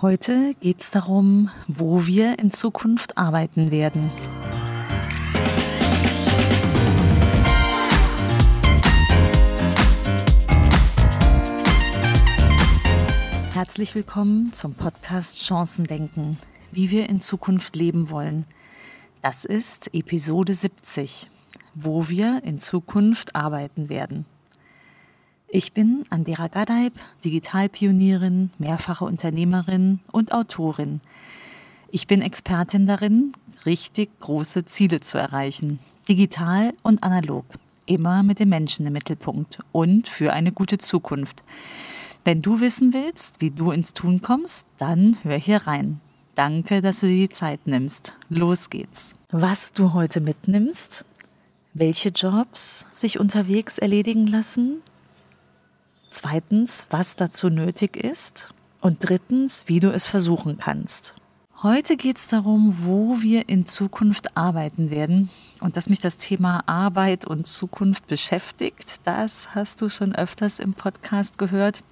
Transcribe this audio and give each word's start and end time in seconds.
Heute 0.00 0.54
geht 0.60 0.80
es 0.80 0.92
darum, 0.92 1.50
wo 1.66 2.06
wir 2.06 2.38
in 2.38 2.52
Zukunft 2.52 3.18
arbeiten 3.18 3.72
werden. 3.72 4.12
Herzlich 13.52 13.96
willkommen 13.96 14.52
zum 14.52 14.74
Podcast 14.74 15.44
Chancen 15.44 15.84
denken, 15.84 16.38
wie 16.70 16.92
wir 16.92 17.08
in 17.08 17.20
Zukunft 17.20 17.74
leben 17.74 18.08
wollen. 18.08 18.44
Das 19.20 19.44
ist 19.44 19.92
Episode 19.92 20.54
70, 20.54 21.28
wo 21.74 22.08
wir 22.08 22.44
in 22.44 22.60
Zukunft 22.60 23.34
arbeiten 23.34 23.88
werden. 23.88 24.26
Ich 25.50 25.72
bin 25.72 26.04
Andera 26.10 26.48
Gadeib, 26.48 26.92
Digitalpionierin, 27.24 28.50
mehrfache 28.58 29.06
Unternehmerin 29.06 30.00
und 30.12 30.32
Autorin. 30.32 31.00
Ich 31.90 32.06
bin 32.06 32.20
Expertin 32.20 32.86
darin, 32.86 33.32
richtig 33.64 34.10
große 34.20 34.66
Ziele 34.66 35.00
zu 35.00 35.16
erreichen, 35.16 35.78
digital 36.06 36.74
und 36.82 37.02
analog, 37.02 37.46
immer 37.86 38.22
mit 38.22 38.40
dem 38.40 38.50
Menschen 38.50 38.86
im 38.86 38.92
Mittelpunkt 38.92 39.60
und 39.72 40.06
für 40.06 40.34
eine 40.34 40.52
gute 40.52 40.76
Zukunft. 40.76 41.42
Wenn 42.24 42.42
du 42.42 42.60
wissen 42.60 42.92
willst, 42.92 43.40
wie 43.40 43.50
du 43.50 43.70
ins 43.70 43.94
Tun 43.94 44.20
kommst, 44.20 44.66
dann 44.76 45.16
hör 45.22 45.38
hier 45.38 45.66
rein. 45.66 45.98
Danke, 46.34 46.82
dass 46.82 47.00
du 47.00 47.06
dir 47.06 47.26
die 47.26 47.34
Zeit 47.34 47.66
nimmst. 47.66 48.14
Los 48.28 48.68
geht's. 48.68 49.14
Was 49.30 49.72
du 49.72 49.94
heute 49.94 50.20
mitnimmst, 50.20 51.06
welche 51.72 52.10
Jobs 52.10 52.86
sich 52.92 53.18
unterwegs 53.18 53.78
erledigen 53.78 54.26
lassen, 54.26 54.82
Zweitens, 56.20 56.88
was 56.90 57.14
dazu 57.14 57.48
nötig 57.48 57.96
ist. 57.96 58.52
Und 58.80 59.08
drittens, 59.08 59.68
wie 59.68 59.78
du 59.78 59.92
es 59.92 60.04
versuchen 60.04 60.58
kannst. 60.58 61.14
Heute 61.62 61.96
geht 61.96 62.16
es 62.16 62.26
darum, 62.26 62.78
wo 62.80 63.22
wir 63.22 63.48
in 63.48 63.68
Zukunft 63.68 64.36
arbeiten 64.36 64.90
werden. 64.90 65.30
Und 65.60 65.76
dass 65.76 65.88
mich 65.88 66.00
das 66.00 66.16
Thema 66.16 66.64
Arbeit 66.66 67.24
und 67.24 67.46
Zukunft 67.46 68.08
beschäftigt, 68.08 68.98
das 69.04 69.54
hast 69.54 69.80
du 69.80 69.88
schon 69.88 70.12
öfters 70.12 70.58
im 70.58 70.74
Podcast 70.74 71.38
gehört. 71.38 71.84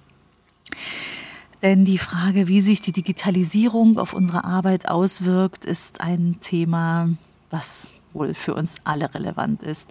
Denn 1.61 1.85
die 1.85 1.97
Frage, 1.97 2.49
wie 2.49 2.59
sich 2.59 2.81
die 2.81 2.91
Digitalisierung 2.91 3.97
auf 3.97 4.11
unsere 4.11 4.43
Arbeit 4.43 4.89
auswirkt, 4.89 5.63
ist 5.63 6.01
ein 6.01 6.35
Thema, 6.41 7.11
was 7.49 7.89
wohl 8.11 8.33
für 8.33 8.55
uns 8.55 8.75
alle 8.83 9.13
relevant 9.13 9.63
ist. 9.63 9.89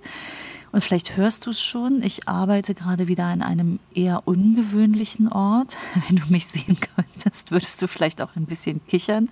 Und 0.73 0.83
vielleicht 0.83 1.17
hörst 1.17 1.47
du 1.47 1.51
es 1.51 1.63
schon, 1.63 2.03
ich 2.03 2.29
arbeite 2.29 2.75
gerade 2.75 3.09
wieder 3.09 3.27
an 3.27 3.43
einem 3.43 3.79
eher 3.95 4.27
ungewöhnlichen 4.27 5.29
Ort. 5.29 5.77
Wenn 6.09 6.17
du 6.17 6.27
mich 6.29 6.47
sehen 6.47 6.79
könntest, 6.95 7.51
würdest 7.51 7.81
du 7.83 7.89
vielleicht 7.89 8.21
auch 8.23 8.37
ein 8.37 8.47
bisschen 8.47 8.81
kichern. 8.87 9.29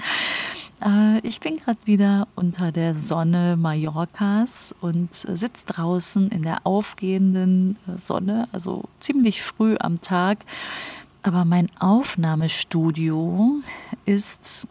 Äh, 0.84 1.18
ich 1.26 1.40
bin 1.40 1.56
gerade 1.56 1.78
wieder 1.84 2.28
unter 2.34 2.72
der 2.72 2.94
Sonne 2.94 3.56
Mallorcas 3.56 4.74
und 4.80 5.14
sitze 5.14 5.66
draußen 5.66 6.30
in 6.30 6.42
der 6.42 6.66
aufgehenden 6.66 7.76
äh, 7.86 7.98
Sonne, 7.98 8.48
also 8.52 8.84
ziemlich 9.00 9.42
früh 9.42 9.76
am 9.78 10.00
Tag. 10.00 10.38
Aber 11.22 11.44
mein 11.44 11.68
Aufnahmestudio 11.78 13.62
ist 14.04 14.66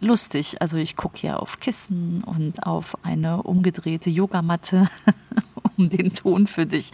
lustig. 0.00 0.62
Also 0.62 0.76
ich 0.76 0.96
gucke 0.96 1.18
hier 1.18 1.42
auf 1.42 1.58
Kissen 1.58 2.22
und 2.24 2.64
auf 2.64 2.96
eine 3.04 3.42
umgedrehte 3.42 4.10
Yogamatte, 4.10 4.86
um 5.78 5.90
den 5.90 6.12
Ton 6.12 6.46
für 6.46 6.66
dich 6.66 6.90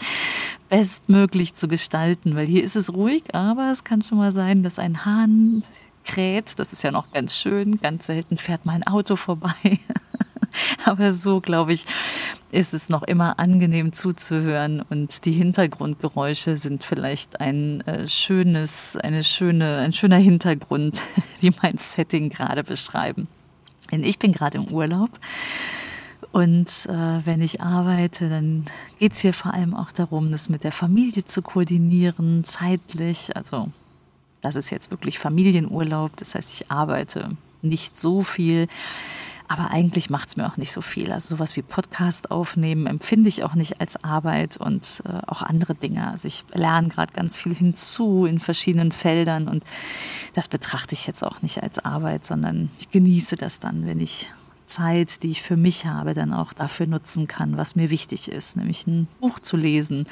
bestmöglich 0.69 1.55
zu 1.55 1.69
gestalten. 1.69 2.37
Weil 2.37 2.47
hier 2.47 2.63
ist 2.63 2.77
es 2.77 2.93
ruhig, 2.93 3.35
aber 3.35 3.71
es 3.73 3.85
kann 3.85 4.03
schon 4.03 4.19
mal 4.19 4.33
sein, 4.33 4.63
dass 4.63 4.79
ein 4.79 5.05
Hahn 5.05 5.63
kräht. 6.05 6.59
Das 6.59 6.73
ist 6.73 6.83
ja 6.83 6.93
noch 6.93 7.11
ganz 7.13 7.37
schön. 7.37 7.81
Ganz 7.81 8.07
selten 8.07 8.37
fährt 8.37 8.67
mal 8.67 8.75
ein 8.75 8.87
Auto 8.87 9.17
vorbei. 9.17 9.53
Aber 10.85 11.13
so, 11.13 11.41
glaube 11.41 11.73
ich, 11.73 11.85
ist 12.53 12.75
es 12.75 12.89
noch 12.89 13.03
immer 13.03 13.39
angenehm 13.39 13.93
zuzuhören 13.93 14.83
und 14.83 15.25
die 15.25 15.33
Hintergrundgeräusche 15.33 16.57
sind 16.57 16.85
vielleicht 16.85 17.41
ein 17.41 17.81
äh, 17.83 18.07
schönes, 18.07 18.97
eine 18.97 19.25
schöne, 19.25 19.79
ein 19.79 19.93
schöner 19.93 20.19
Hintergrund, 20.19 21.03
die 21.43 21.51
mein 21.63 21.79
Setting 21.79 22.29
gerade 22.29 22.63
beschreiben. 22.63 23.27
Denn 23.91 24.05
ich 24.05 24.19
bin 24.19 24.33
gerade 24.33 24.59
im 24.59 24.69
Urlaub 24.69 25.11
und 26.33 26.87
äh, 26.89 27.27
wenn 27.27 27.41
ich 27.41 27.61
arbeite, 27.61 28.29
dann 28.29 28.65
geht 28.99 29.13
es 29.13 29.21
hier 29.21 29.33
vor 29.33 29.55
allem 29.55 29.75
auch 29.75 29.93
darum, 29.93 30.31
das 30.31 30.49
mit 30.49 30.65
der 30.65 30.73
Familie 30.73 31.25
zu 31.25 31.43
koordinieren, 31.43 32.45
zeitlich. 32.45 33.35
Also 33.37 33.69
das 34.41 34.57
ist 34.57 34.71
jetzt 34.71 34.91
wirklich 34.91 35.19
Familienurlaub, 35.19 36.17
das 36.17 36.35
heißt, 36.35 36.61
ich 36.61 36.71
arbeite 36.71 37.31
nicht 37.63 37.99
so 37.99 38.23
viel. 38.23 38.69
Aber 39.47 39.71
eigentlich 39.71 40.09
macht 40.09 40.31
es 40.31 40.37
mir 40.37 40.47
auch 40.47 40.57
nicht 40.57 40.73
so 40.73 40.81
viel. 40.81 41.13
Also 41.13 41.37
sowas 41.37 41.55
wie 41.55 41.63
Podcast 41.63 42.31
aufnehmen 42.31 42.87
empfinde 42.87 43.29
ich 43.29 43.45
auch 43.45 43.55
nicht 43.55 43.81
als 43.81 44.03
Arbeit 44.03 44.57
und 44.57 45.03
äh, 45.07 45.21
auch 45.27 45.43
andere 45.43 45.75
Dinge. 45.75 46.11
Also 46.11 46.29
ich 46.29 46.45
lerne 46.55 46.89
gerade 46.89 47.13
ganz 47.13 47.37
viel 47.37 47.55
hinzu 47.55 48.25
in 48.25 48.39
verschiedenen 48.39 48.91
Feldern 48.91 49.49
und 49.49 49.63
das 50.33 50.49
betrachte 50.49 50.95
ich 50.95 51.07
jetzt 51.07 51.23
auch 51.23 51.43
nicht 51.43 51.63
als 51.63 51.79
Arbeit, 51.79 52.25
sondern 52.25 52.71
ich 52.79 52.91
genieße 52.91 53.37
das 53.37 53.61
dann, 53.61 53.87
wenn 53.87 54.01
ich 54.01 54.31
Zeit, 54.67 55.23
die 55.23 55.31
ich 55.31 55.43
für 55.43 55.57
mich 55.57 55.87
habe, 55.87 56.15
dann 56.15 56.33
auch 56.33 56.53
dafür 56.53 56.87
nutzen 56.87 57.27
kann, 57.27 57.57
was 57.57 57.77
mir 57.77 57.91
wichtig 57.91 58.29
ist, 58.29 58.57
nämlich 58.57 58.87
ein 58.87 59.09
Buch 59.21 59.39
zu 59.39 59.57
lesen 59.57 60.07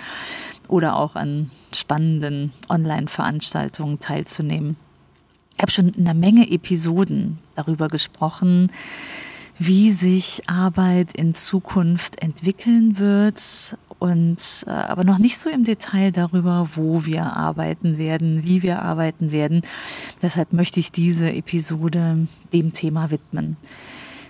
oder 0.68 0.96
auch 0.96 1.16
an 1.16 1.50
spannenden 1.74 2.52
Online-Veranstaltungen 2.68 4.00
teilzunehmen. 4.00 4.76
Ich 5.56 5.62
habe 5.62 5.72
schon 5.72 5.90
in 5.90 6.06
einer 6.06 6.18
Menge 6.18 6.50
Episoden 6.50 7.38
darüber 7.54 7.88
gesprochen, 7.88 8.70
wie 9.58 9.92
sich 9.92 10.48
Arbeit 10.48 11.12
in 11.14 11.34
Zukunft 11.34 12.20
entwickeln 12.20 12.98
wird 12.98 13.76
und 14.02 14.64
äh, 14.66 14.70
aber 14.70 15.04
noch 15.04 15.18
nicht 15.18 15.38
so 15.38 15.48
im 15.48 15.62
Detail 15.62 16.10
darüber, 16.10 16.70
wo 16.74 17.04
wir 17.04 17.36
arbeiten 17.36 17.98
werden, 17.98 18.42
wie 18.42 18.62
wir 18.64 18.82
arbeiten 18.82 19.30
werden. 19.30 19.62
Deshalb 20.20 20.52
möchte 20.52 20.80
ich 20.80 20.90
diese 20.90 21.30
Episode 21.32 22.26
dem 22.52 22.72
Thema 22.72 23.12
widmen. 23.12 23.56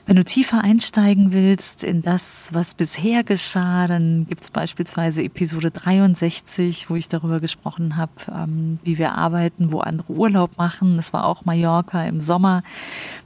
Wenn 0.04 0.16
du 0.16 0.24
tiefer 0.24 0.64
einsteigen 0.64 1.32
willst 1.32 1.84
in 1.84 2.02
das, 2.02 2.50
was 2.52 2.74
bisher 2.74 3.22
geschah, 3.22 3.86
dann 3.86 4.26
gibt 4.28 4.42
es 4.42 4.50
beispielsweise 4.50 5.22
Episode 5.22 5.70
63, 5.70 6.90
wo 6.90 6.96
ich 6.96 7.06
darüber 7.06 7.38
gesprochen 7.38 7.96
habe, 7.96 8.10
ähm, 8.28 8.80
wie 8.82 8.98
wir 8.98 9.12
arbeiten, 9.12 9.70
wo 9.70 9.78
andere 9.78 10.12
Urlaub 10.12 10.58
machen. 10.58 10.96
Das 10.96 11.12
war 11.12 11.24
auch 11.24 11.44
Mallorca 11.44 12.04
im 12.04 12.20
Sommer, 12.20 12.64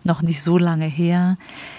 noch 0.04 0.20
nicht 0.20 0.42
so 0.42 0.58
lange 0.58 0.84
her. 0.84 1.38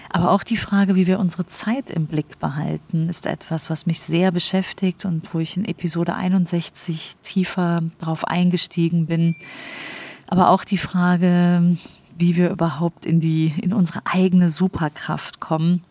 Aber 0.10 0.32
auch 0.32 0.42
die 0.42 0.58
Frage, 0.58 0.96
wie 0.96 1.06
wir 1.06 1.20
unsere 1.20 1.46
Zeit 1.46 1.92
im 1.92 2.08
Blick 2.08 2.40
behalten, 2.40 3.08
ist 3.08 3.28
etwas, 3.28 3.70
was 3.70 3.86
mich 3.86 4.00
sehr 4.00 4.32
beschäftigt 4.32 5.06
und 5.06 5.32
wo 5.32 5.40
ich 5.40 5.58
in 5.58 5.66
Episode 5.66 6.16
61 6.16 7.18
tiefer 7.22 7.84
drauf 8.00 8.26
eingestiegen 8.26 9.06
bin. 9.06 9.36
Aber 10.26 10.50
auch 10.50 10.64
die 10.64 10.80
Frage, 10.80 11.78
wie 12.18 12.36
wir 12.36 12.50
überhaupt 12.50 13.06
in 13.06 13.20
die, 13.20 13.54
in 13.62 13.74
unsere 13.74 14.02
eigene 14.06 14.50
Superkraft 14.50 15.40
kommen. 15.40 15.84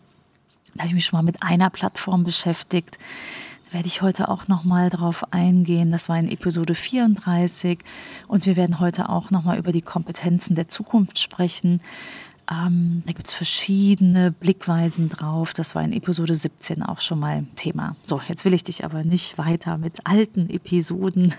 Da 0.73 0.81
habe 0.81 0.89
ich 0.89 0.95
mich 0.95 1.05
schon 1.05 1.17
mal 1.17 1.23
mit 1.23 1.41
einer 1.41 1.69
Plattform 1.69 2.23
beschäftigt. 2.23 2.97
Da 3.67 3.73
werde 3.73 3.87
ich 3.87 4.01
heute 4.01 4.29
auch 4.29 4.47
noch 4.47 4.63
mal 4.63 4.89
drauf 4.89 5.33
eingehen. 5.33 5.91
Das 5.91 6.07
war 6.07 6.17
in 6.19 6.29
Episode 6.29 6.75
34 6.75 7.79
und 8.27 8.45
wir 8.45 8.55
werden 8.55 8.79
heute 8.79 9.09
auch 9.09 9.31
noch 9.31 9.43
mal 9.43 9.57
über 9.57 9.71
die 9.71 9.81
Kompetenzen 9.81 10.55
der 10.55 10.69
Zukunft 10.69 11.19
sprechen. 11.19 11.81
Ähm, 12.49 13.03
da 13.05 13.11
gibt 13.11 13.27
es 13.27 13.33
verschiedene 13.33 14.31
Blickweisen 14.31 15.09
drauf. 15.09 15.53
Das 15.53 15.75
war 15.75 15.83
in 15.83 15.91
Episode 15.91 16.33
17 16.33 16.81
auch 16.81 17.01
schon 17.01 17.19
mal 17.19 17.45
Thema. 17.55 17.95
So, 18.05 18.21
jetzt 18.27 18.45
will 18.45 18.53
ich 18.53 18.63
dich 18.63 18.85
aber 18.85 19.03
nicht 19.03 19.37
weiter 19.37 19.77
mit 19.77 20.05
alten 20.05 20.49
Episoden 20.49 21.33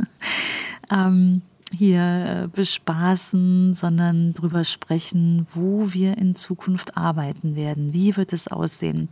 ähm, 0.90 1.42
hier 1.72 2.44
äh, 2.44 2.48
bespaßen, 2.48 3.74
sondern 3.74 4.34
darüber 4.34 4.64
sprechen, 4.64 5.46
wo 5.54 5.92
wir 5.92 6.18
in 6.18 6.34
Zukunft 6.34 6.96
arbeiten 6.96 7.56
werden. 7.56 7.92
Wie 7.92 8.16
wird 8.16 8.32
es 8.32 8.48
aussehen? 8.48 9.08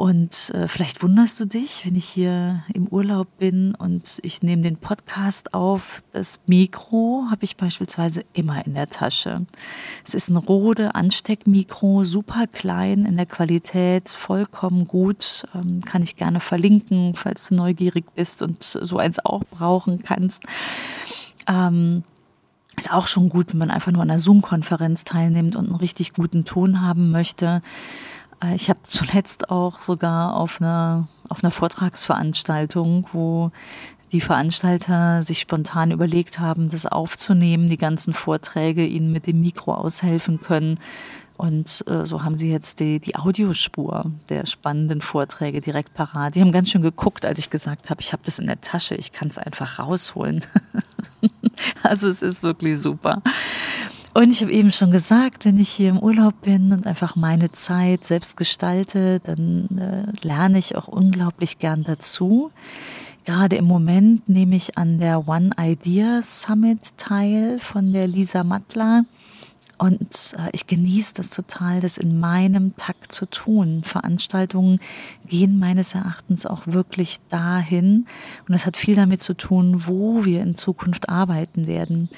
Und 0.00 0.50
äh, 0.54 0.66
vielleicht 0.66 1.02
wunderst 1.02 1.38
du 1.40 1.44
dich, 1.44 1.84
wenn 1.84 1.94
ich 1.94 2.06
hier 2.06 2.62
im 2.72 2.86
Urlaub 2.88 3.28
bin 3.36 3.74
und 3.74 4.18
ich 4.22 4.40
nehme 4.40 4.62
den 4.62 4.78
Podcast 4.78 5.52
auf. 5.52 6.02
Das 6.12 6.40
Mikro 6.46 7.26
habe 7.30 7.44
ich 7.44 7.58
beispielsweise 7.58 8.24
immer 8.32 8.64
in 8.64 8.72
der 8.72 8.88
Tasche. 8.88 9.44
Es 10.02 10.14
ist 10.14 10.30
ein 10.30 10.38
Rode 10.38 10.94
Ansteckmikro, 10.94 12.04
super 12.04 12.46
klein 12.46 13.04
in 13.04 13.18
der 13.18 13.26
Qualität, 13.26 14.08
vollkommen 14.08 14.88
gut. 14.88 15.44
Ähm, 15.54 15.82
kann 15.84 16.02
ich 16.02 16.16
gerne 16.16 16.40
verlinken, 16.40 17.14
falls 17.14 17.50
du 17.50 17.56
neugierig 17.56 18.06
bist 18.14 18.40
und 18.40 18.62
so 18.62 18.96
eins 18.96 19.18
auch 19.22 19.44
brauchen 19.50 20.02
kannst. 20.02 20.44
Ähm, 21.46 22.04
ist 22.76 22.92
auch 22.92 23.06
schon 23.06 23.28
gut, 23.28 23.52
wenn 23.52 23.58
man 23.58 23.70
einfach 23.70 23.92
nur 23.92 24.02
an 24.02 24.10
einer 24.10 24.20
Zoom-Konferenz 24.20 25.04
teilnimmt 25.04 25.56
und 25.56 25.66
einen 25.66 25.76
richtig 25.76 26.12
guten 26.12 26.44
Ton 26.44 26.80
haben 26.80 27.10
möchte. 27.10 27.62
Äh, 28.42 28.54
ich 28.54 28.68
habe 28.68 28.80
zuletzt 28.84 29.50
auch 29.50 29.80
sogar 29.80 30.36
auf 30.36 30.60
einer, 30.60 31.08
auf 31.28 31.42
einer 31.42 31.50
Vortragsveranstaltung, 31.50 33.06
wo 33.12 33.50
die 34.12 34.20
Veranstalter 34.20 35.22
sich 35.22 35.40
spontan 35.40 35.92
überlegt 35.92 36.40
haben, 36.40 36.68
das 36.68 36.86
aufzunehmen, 36.86 37.68
die 37.68 37.76
ganzen 37.76 38.12
Vorträge 38.12 38.84
ihnen 38.84 39.12
mit 39.12 39.26
dem 39.26 39.40
Mikro 39.40 39.74
aushelfen 39.74 40.40
können. 40.40 40.78
Und 41.36 41.84
äh, 41.86 42.04
so 42.04 42.22
haben 42.22 42.36
sie 42.36 42.50
jetzt 42.50 42.80
die, 42.80 42.98
die 42.98 43.16
Audiospur 43.16 44.10
der 44.28 44.46
spannenden 44.46 45.00
Vorträge 45.00 45.60
direkt 45.60 45.94
parat. 45.94 46.34
Die 46.34 46.40
haben 46.40 46.52
ganz 46.52 46.70
schön 46.70 46.82
geguckt, 46.82 47.24
als 47.24 47.38
ich 47.38 47.48
gesagt 47.48 47.88
habe, 47.88 48.02
ich 48.02 48.12
habe 48.12 48.22
das 48.26 48.38
in 48.38 48.46
der 48.46 48.60
Tasche, 48.60 48.94
ich 48.94 49.12
kann 49.12 49.28
es 49.28 49.38
einfach 49.38 49.78
rausholen. 49.78 50.44
also 51.82 52.08
es 52.08 52.22
ist 52.22 52.42
wirklich 52.42 52.78
super. 52.78 53.22
Und 54.12 54.30
ich 54.30 54.42
habe 54.42 54.52
eben 54.52 54.72
schon 54.72 54.90
gesagt, 54.90 55.44
wenn 55.44 55.58
ich 55.58 55.68
hier 55.68 55.90
im 55.90 55.98
Urlaub 55.98 56.40
bin 56.42 56.72
und 56.72 56.86
einfach 56.86 57.14
meine 57.14 57.52
Zeit 57.52 58.06
selbst 58.06 58.36
gestalte, 58.36 59.20
dann 59.20 59.68
äh, 59.78 60.26
lerne 60.26 60.58
ich 60.58 60.76
auch 60.76 60.88
unglaublich 60.88 61.58
gern 61.58 61.84
dazu. 61.84 62.50
Gerade 63.24 63.56
im 63.56 63.66
Moment 63.66 64.28
nehme 64.28 64.56
ich 64.56 64.76
an 64.76 64.98
der 64.98 65.28
One 65.28 65.50
Idea 65.58 66.22
Summit 66.22 66.96
teil 66.96 67.60
von 67.60 67.92
der 67.92 68.08
Lisa 68.08 68.42
Mattler. 68.42 69.04
Und 69.80 70.34
äh, 70.36 70.50
ich 70.52 70.66
genieße 70.66 71.14
das 71.14 71.30
total, 71.30 71.80
das 71.80 71.96
in 71.96 72.20
meinem 72.20 72.76
Takt 72.76 73.12
zu 73.12 73.24
tun. 73.24 73.80
Veranstaltungen 73.82 74.78
gehen 75.26 75.58
meines 75.58 75.94
Erachtens 75.94 76.44
auch 76.44 76.66
wirklich 76.66 77.16
dahin. 77.30 78.06
Und 78.46 78.52
das 78.52 78.66
hat 78.66 78.76
viel 78.76 78.94
damit 78.94 79.22
zu 79.22 79.32
tun, 79.32 79.86
wo 79.86 80.26
wir 80.26 80.42
in 80.42 80.54
Zukunft 80.54 81.08
arbeiten 81.08 81.66
werden. 81.66 82.10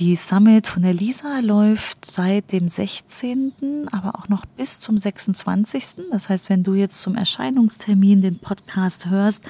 Die 0.00 0.16
Summit 0.16 0.66
von 0.66 0.82
der 0.82 0.92
Lisa 0.92 1.38
läuft 1.38 2.04
seit 2.04 2.50
dem 2.50 2.68
16., 2.68 3.52
aber 3.92 4.18
auch 4.18 4.28
noch 4.28 4.44
bis 4.44 4.80
zum 4.80 4.98
26. 4.98 6.10
Das 6.10 6.28
heißt, 6.28 6.50
wenn 6.50 6.64
du 6.64 6.74
jetzt 6.74 7.00
zum 7.00 7.14
Erscheinungstermin 7.14 8.22
den 8.22 8.40
Podcast 8.40 9.08
hörst, 9.08 9.44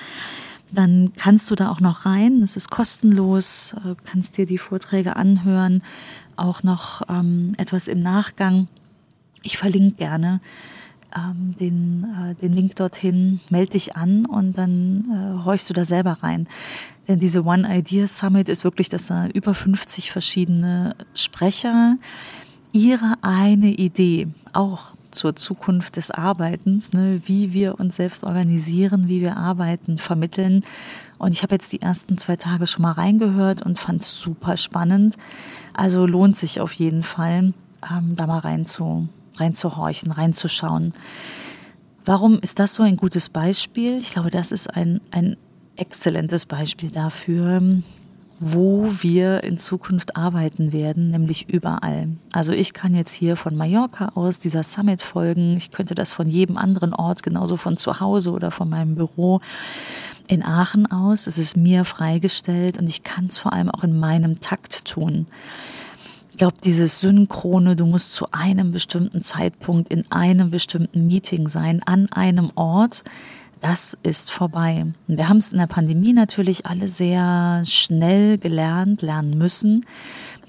dann 0.71 1.13
kannst 1.17 1.51
du 1.51 1.55
da 1.55 1.71
auch 1.71 1.81
noch 1.81 2.05
rein. 2.05 2.43
Es 2.43 2.59
ist 2.59 2.71
kostenlos, 2.71 3.75
äh, 3.87 3.95
kannst 4.05 4.37
dir 4.37 4.45
die 4.45 4.59
Vorträge 4.59 5.17
anhören, 5.17 5.83
auch 6.39 6.63
noch 6.63 7.03
ähm, 7.09 7.55
etwas 7.59 7.89
im 7.89 8.01
Nachgang. 8.01 8.69
Ich 9.43 9.59
verlinke 9.59 9.97
gerne 9.97 10.41
ähm, 11.17 11.55
den, 11.59 12.05
äh, 12.05 12.35
den 12.35 12.53
Link 12.53 12.77
dorthin, 12.77 13.41
melde 13.51 13.73
dich 13.73 13.97
an 13.97 14.27
und 14.27 14.59
dann 14.59 15.05
äh, 15.11 15.45
horchst 15.45 15.71
du 15.71 15.75
da 15.75 15.85
selber 15.85 16.19
rein. 16.23 16.47
Denn 17.07 17.19
diese 17.21 17.45
One 17.45 17.67
Idea 17.79 18.07
Summit 18.07 18.49
ist 18.49 18.65
wirklich, 18.65 18.89
dass 18.89 19.07
da 19.07 19.29
über 19.29 19.55
50 19.55 20.13
verschiedene 20.13 20.95
Sprecher 21.15 21.97
ihre 22.73 23.15
eine 23.23 23.71
Idee 23.71 24.29
auch 24.53 24.98
zur 25.11 25.37
Zukunft 25.37 25.97
des 25.97 26.11
Arbeitens, 26.11 26.93
ne, 26.93 27.21
wie 27.25 27.53
wir 27.53 27.79
uns 27.81 27.97
selbst 27.97 28.25
organisieren, 28.25 29.09
wie 29.09 29.21
wir 29.21 29.37
arbeiten, 29.37 29.99
vermitteln. 29.99 30.63
Und 31.19 31.33
ich 31.33 31.43
habe 31.43 31.55
jetzt 31.55 31.73
die 31.73 31.83
ersten 31.83 32.19
zwei 32.19 32.37
Tage 32.37 32.67
schon 32.67 32.83
mal 32.83 32.93
reingehört 32.93 33.63
und 33.63 33.79
fand 33.79 34.03
es 34.03 34.15
super 34.15 34.57
spannend. 34.57 35.17
Also 35.75 36.07
lohnt 36.07 36.37
sich 36.37 36.61
auf 36.61 36.73
jeden 36.73 37.03
Fall, 37.03 37.53
ähm, 37.91 38.17
da 38.17 38.27
mal 38.27 38.39
rein 38.39 38.67
zu, 38.67 39.09
reinzuhorchen, 39.37 40.13
reinzuschauen. 40.13 40.93
Warum 42.05 42.39
ist 42.41 42.59
das 42.59 42.75
so 42.75 42.83
ein 42.83 42.97
gutes 42.97 43.29
Beispiel? 43.29 43.99
Ich 43.99 44.13
glaube, 44.13 44.31
das 44.31 44.53
ist 44.53 44.75
ein, 44.75 45.01
ein 45.11 45.37
exzellentes 45.77 46.47
Beispiel 46.47 46.91
dafür, 46.91 47.63
wo 48.41 48.91
wir 49.01 49.43
in 49.43 49.59
Zukunft 49.59 50.17
arbeiten 50.17 50.73
werden, 50.73 51.11
nämlich 51.11 51.49
überall. 51.49 52.09
Also 52.33 52.53
ich 52.53 52.73
kann 52.73 52.95
jetzt 52.95 53.15
hier 53.15 53.37
von 53.37 53.57
Mallorca 53.57 54.13
aus 54.15 54.39
dieser 54.39 54.63
Summit 54.63 55.03
folgen. 55.03 55.57
Ich 55.57 55.71
könnte 55.71 55.95
das 55.95 56.13
von 56.13 56.29
jedem 56.29 56.57
anderen 56.57 56.95
Ort, 56.95 57.23
genauso 57.23 57.57
von 57.57 57.77
zu 57.77 58.01
Hause 58.01 58.31
oder 58.31 58.51
von 58.51 58.69
meinem 58.69 58.95
Büro 58.95 59.41
in 60.29 60.45
Aachen 60.45 60.87
aus. 60.91 61.27
Es 61.27 61.39
ist 61.39 61.57
mir 61.57 61.85
freigestellt 61.85 62.79
und 62.79 62.87
ich 62.87 63.03
kann 63.03 63.27
es 63.27 63.39
vor 63.39 63.53
allem 63.53 63.71
auch 63.71 63.83
in 63.83 63.99
meinem 63.99 64.41
Takt 64.41 64.85
tun. 64.85 65.27
Ich 66.31 66.39
glaube, 66.39 66.59
dieses 66.63 67.01
Synchrone, 67.01 67.75
du 67.75 67.85
musst 67.85 68.13
zu 68.13 68.31
einem 68.31 68.71
bestimmten 68.71 69.25
Zeitpunkt 69.25 69.91
in 69.91 70.05
einem 70.13 70.51
bestimmten 70.51 71.09
Meeting 71.09 71.49
sein, 71.49 71.83
an 71.85 72.13
einem 72.13 72.53
Ort, 72.55 73.03
das 73.61 73.97
ist 74.03 74.31
vorbei. 74.31 74.87
wir 75.07 75.29
haben 75.29 75.39
es 75.39 75.53
in 75.53 75.59
der 75.59 75.67
Pandemie 75.67 76.13
natürlich 76.13 76.67
alle 76.67 76.89
sehr 76.89 77.63
schnell 77.65 78.39
gelernt, 78.39 79.03
lernen 79.03 79.37
müssen, 79.37 79.85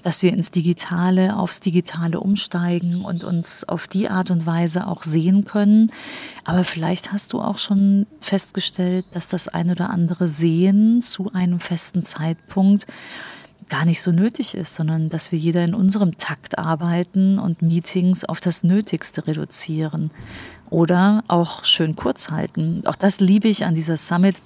dass 0.02 0.22
wir 0.22 0.32
ins 0.32 0.50
Digitale, 0.50 1.36
aufs 1.36 1.60
Digitale 1.60 2.20
umsteigen 2.20 3.04
und 3.04 3.24
uns 3.24 3.68
auf 3.68 3.86
die 3.86 4.08
Art 4.08 4.30
und 4.30 4.46
Weise 4.46 4.86
auch 4.86 5.02
sehen 5.02 5.44
können. 5.44 5.92
Aber 6.44 6.64
vielleicht 6.64 7.12
hast 7.12 7.32
du 7.32 7.40
auch 7.40 7.58
schon 7.58 8.06
festgestellt, 8.20 9.04
dass 9.12 9.28
das 9.28 9.48
ein 9.48 9.70
oder 9.70 9.90
andere 9.90 10.26
Sehen 10.26 11.02
zu 11.02 11.32
einem 11.32 11.60
festen 11.60 12.04
Zeitpunkt 12.04 12.86
gar 13.68 13.84
nicht 13.84 14.02
so 14.02 14.10
nötig 14.10 14.54
ist, 14.54 14.74
sondern 14.74 15.10
dass 15.10 15.30
wir 15.30 15.38
jeder 15.38 15.62
in 15.62 15.74
unserem 15.74 16.18
Takt 16.18 16.58
arbeiten 16.58 17.38
und 17.38 17.62
Meetings 17.62 18.24
auf 18.24 18.40
das 18.40 18.64
Nötigste 18.64 19.26
reduzieren 19.26 20.10
oder 20.70 21.24
auch 21.28 21.64
schön 21.64 21.96
kurz 21.96 22.30
halten. 22.30 22.82
Auch 22.86 22.96
das 22.96 23.20
liebe 23.20 23.48
ich 23.48 23.64
an 23.64 23.74
dieser 23.74 23.96
Summit. 23.96 24.42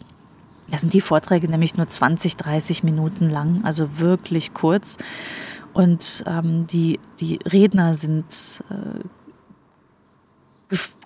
Da 0.70 0.78
sind 0.78 0.94
die 0.94 1.02
Vorträge 1.02 1.48
nämlich 1.48 1.76
nur 1.76 1.86
20, 1.86 2.36
30 2.36 2.82
Minuten 2.82 3.28
lang, 3.28 3.62
also 3.64 3.98
wirklich 3.98 4.54
kurz. 4.54 4.96
Und 5.74 6.24
ähm, 6.26 6.66
die, 6.66 6.98
die 7.20 7.38
Redner 7.44 7.94
sind 7.94 8.64
äh, 8.70 9.04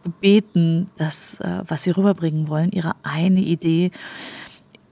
gebeten, 0.04 0.88
das, 0.96 1.40
äh, 1.40 1.62
was 1.66 1.82
sie 1.82 1.90
rüberbringen 1.90 2.48
wollen, 2.48 2.70
ihre 2.70 2.94
eine 3.02 3.40
Idee 3.40 3.90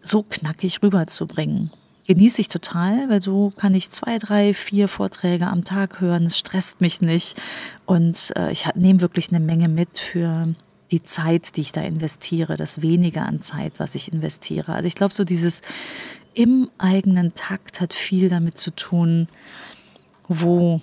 so 0.03 0.23
knackig 0.23 0.83
rüberzubringen 0.83 1.71
genieße 2.07 2.41
ich 2.41 2.49
total, 2.49 3.09
weil 3.09 3.21
so 3.21 3.53
kann 3.57 3.75
ich 3.75 3.91
zwei, 3.91 4.19
drei, 4.19 4.55
vier 4.55 4.89
Vorträge 4.89 5.47
am 5.47 5.65
Tag 5.65 6.01
hören. 6.01 6.27
Es 6.27 6.39
stresst 6.39 6.81
mich 6.81 7.01
nicht 7.01 7.37
und 7.85 8.33
äh, 8.37 8.51
ich 8.53 8.67
nehme 8.75 9.01
wirklich 9.01 9.31
eine 9.31 9.41
Menge 9.41 9.69
mit 9.69 9.99
für 9.99 10.55
die 10.91 11.03
Zeit, 11.03 11.57
die 11.57 11.63
ich 11.63 11.73
da 11.73 11.83
investiere, 11.83 12.57
das 12.57 12.83
wenige 12.83 13.23
an 13.23 13.43
Zeit, 13.43 13.75
was 13.79 13.95
ich 13.95 14.13
investiere. 14.13 14.75
Also 14.75 14.87
ich 14.87 14.95
glaube, 14.95 15.15
so 15.15 15.25
dieses 15.25 15.63
im 16.35 16.71
eigenen 16.79 17.35
Takt 17.35 17.81
hat 17.81 17.93
viel 17.93 18.29
damit 18.29 18.59
zu 18.59 18.71
tun, 18.71 19.29
wo 20.29 20.81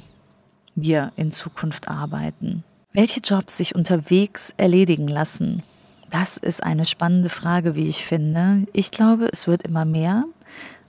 wir 0.76 1.12
in 1.16 1.32
Zukunft 1.32 1.88
arbeiten. 1.88 2.64
Welche 2.92 3.22
Jobs 3.22 3.58
sich 3.58 3.76
unterwegs 3.76 4.54
erledigen 4.58 5.08
lassen, 5.08 5.64
das 6.10 6.38
ist 6.38 6.62
eine 6.62 6.86
spannende 6.86 7.30
Frage, 7.30 7.76
wie 7.76 7.88
ich 7.88 8.06
finde. 8.06 8.68
Ich 8.74 8.92
glaube, 8.92 9.30
es 9.32 9.48
wird 9.48 9.64
immer 9.64 9.86
mehr. 9.86 10.26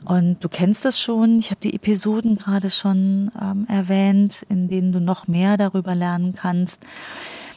Und 0.05 0.43
du 0.45 0.49
kennst 0.49 0.85
das 0.85 1.01
schon. 1.01 1.39
Ich 1.39 1.51
habe 1.51 1.61
die 1.61 1.75
Episoden 1.75 2.37
gerade 2.37 2.71
schon 2.71 3.31
ähm, 3.41 3.67
erwähnt, 3.69 4.45
in 4.49 4.69
denen 4.69 4.93
du 4.93 5.01
noch 5.01 5.29
mehr 5.29 5.57
darüber 5.57 5.95
lernen 5.95 6.35
kannst. 6.35 6.83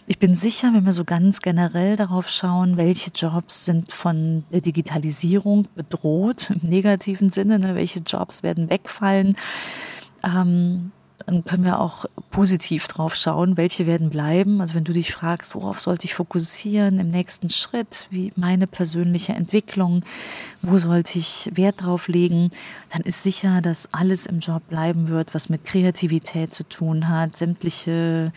Ich 0.09 0.19
bin 0.19 0.35
sicher, 0.35 0.73
wenn 0.73 0.85
wir 0.85 0.93
so 0.93 1.03
ganz 1.03 1.41
generell 1.41 1.97
darauf 1.97 2.29
schauen, 2.29 2.77
welche 2.77 3.11
Jobs 3.11 3.65
sind 3.65 3.91
von 3.91 4.45
der 4.53 4.61
Digitalisierung 4.61 5.67
bedroht, 5.75 6.49
im 6.61 6.69
negativen 6.69 7.31
Sinne, 7.31 7.59
ne, 7.59 7.75
welche 7.75 7.99
Jobs 7.99 8.41
werden 8.41 8.69
wegfallen, 8.69 9.35
ähm, 10.23 10.91
dann 11.25 11.43
können 11.43 11.63
wir 11.63 11.79
auch 11.79 12.05
positiv 12.29 12.87
drauf 12.87 13.15
schauen, 13.15 13.57
welche 13.57 13.87
werden 13.87 14.09
bleiben. 14.09 14.61
Also 14.61 14.75
wenn 14.75 14.83
du 14.83 14.93
dich 14.93 15.11
fragst, 15.13 15.55
worauf 15.55 15.81
sollte 15.81 16.05
ich 16.05 16.13
fokussieren 16.13 16.99
im 16.99 17.09
nächsten 17.09 17.49
Schritt, 17.49 18.07
wie 18.11 18.31
meine 18.35 18.67
persönliche 18.67 19.33
Entwicklung, 19.33 20.03
wo 20.61 20.77
sollte 20.77 21.17
ich 21.17 21.49
Wert 21.53 21.81
drauf 21.81 22.07
legen, 22.07 22.51
dann 22.89 23.01
ist 23.01 23.23
sicher, 23.23 23.61
dass 23.61 23.93
alles 23.93 24.27
im 24.27 24.39
Job 24.39 24.61
bleiben 24.69 25.07
wird, 25.07 25.33
was 25.33 25.49
mit 25.49 25.65
Kreativität 25.65 26.53
zu 26.53 26.63
tun 26.63 27.09
hat, 27.09 27.35
sämtliche 27.35 28.31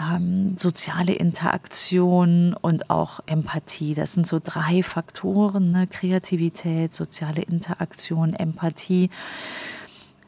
ähm, 0.00 0.56
soziale 0.56 1.14
Interaktion 1.14 2.54
und 2.54 2.90
auch 2.90 3.20
Empathie. 3.26 3.94
Das 3.94 4.12
sind 4.12 4.26
so 4.26 4.40
drei 4.42 4.82
Faktoren, 4.82 5.70
ne? 5.70 5.86
Kreativität, 5.86 6.94
soziale 6.94 7.42
Interaktion, 7.42 8.34
Empathie. 8.34 9.10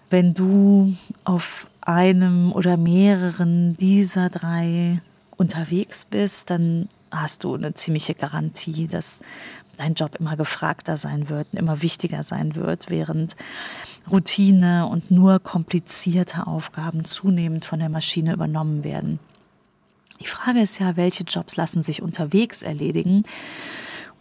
Wenn 0.08 0.34
du 0.34 0.94
auf 1.24 1.68
einem 1.90 2.52
oder 2.52 2.76
mehreren 2.76 3.76
dieser 3.76 4.30
drei 4.30 5.00
unterwegs 5.36 6.04
bist, 6.04 6.50
dann 6.50 6.88
hast 7.10 7.44
du 7.44 7.54
eine 7.54 7.74
ziemliche 7.74 8.14
Garantie, 8.14 8.86
dass 8.86 9.18
dein 9.76 9.94
Job 9.94 10.16
immer 10.20 10.36
gefragter 10.36 10.96
sein 10.96 11.28
wird, 11.28 11.48
immer 11.52 11.82
wichtiger 11.82 12.22
sein 12.22 12.54
wird, 12.54 12.90
während 12.90 13.34
Routine 14.10 14.86
und 14.86 15.10
nur 15.10 15.40
komplizierte 15.40 16.46
Aufgaben 16.46 17.04
zunehmend 17.04 17.64
von 17.64 17.78
der 17.78 17.88
Maschine 17.88 18.32
übernommen 18.32 18.84
werden. 18.84 19.18
Die 20.20 20.26
Frage 20.26 20.60
ist 20.60 20.78
ja, 20.78 20.96
welche 20.96 21.24
Jobs 21.24 21.56
lassen 21.56 21.82
sich 21.82 22.02
unterwegs 22.02 22.62
erledigen? 22.62 23.24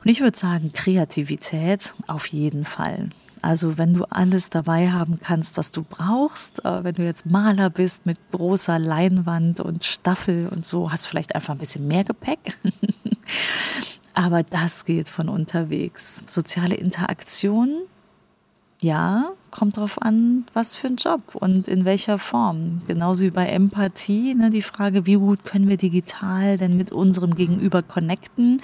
Und 0.01 0.09
ich 0.09 0.21
würde 0.21 0.38
sagen, 0.38 0.71
Kreativität 0.73 1.93
auf 2.07 2.27
jeden 2.27 2.63
Fall. 2.63 3.09
Also 3.41 3.77
wenn 3.77 3.93
du 3.93 4.05
alles 4.05 4.50
dabei 4.50 4.91
haben 4.91 5.19
kannst, 5.22 5.58
was 5.58 5.72
du 5.72 5.84
brauchst, 5.84 6.63
äh, 6.65 6.84
wenn 6.84 6.96
du 6.96 7.03
jetzt 7.03 7.25
Maler 7.25 7.69
bist 7.69 8.05
mit 8.05 8.17
großer 8.31 8.79
Leinwand 8.79 9.60
und 9.60 9.86
Staffel 9.86 10.48
und 10.48 10.65
so, 10.65 10.91
hast 10.91 11.05
du 11.05 11.10
vielleicht 11.10 11.36
einfach 11.36 11.53
ein 11.53 11.60
bisschen 11.60 11.88
mehr 11.88 12.03
Gepäck. 12.03 12.58
Aber 14.13 14.43
das 14.43 14.86
geht 14.86 15.08
von 15.08 15.29
unterwegs. 15.29 16.24
Soziale 16.25 16.75
Interaktion 16.75 17.84
ja, 18.81 19.31
kommt 19.51 19.77
drauf 19.77 20.01
an, 20.01 20.45
was 20.53 20.75
für 20.75 20.88
ein 20.88 20.95
Job 20.95 21.21
und 21.33 21.67
in 21.67 21.83
welcher 21.83 22.17
Form. 22.17 22.81
Genauso 22.88 23.24
wie 23.24 23.31
bei 23.31 23.48
Empathie, 23.48 24.33
ne, 24.36 24.51
die 24.51 24.62
Frage, 24.62 25.05
wie 25.05 25.15
gut 25.15 25.43
können 25.43 25.67
wir 25.67 25.75
digital 25.75 26.57
denn 26.57 26.77
mit 26.77 26.91
unserem 26.91 27.36
Gegenüber 27.36 27.81
connecten. 27.81 28.62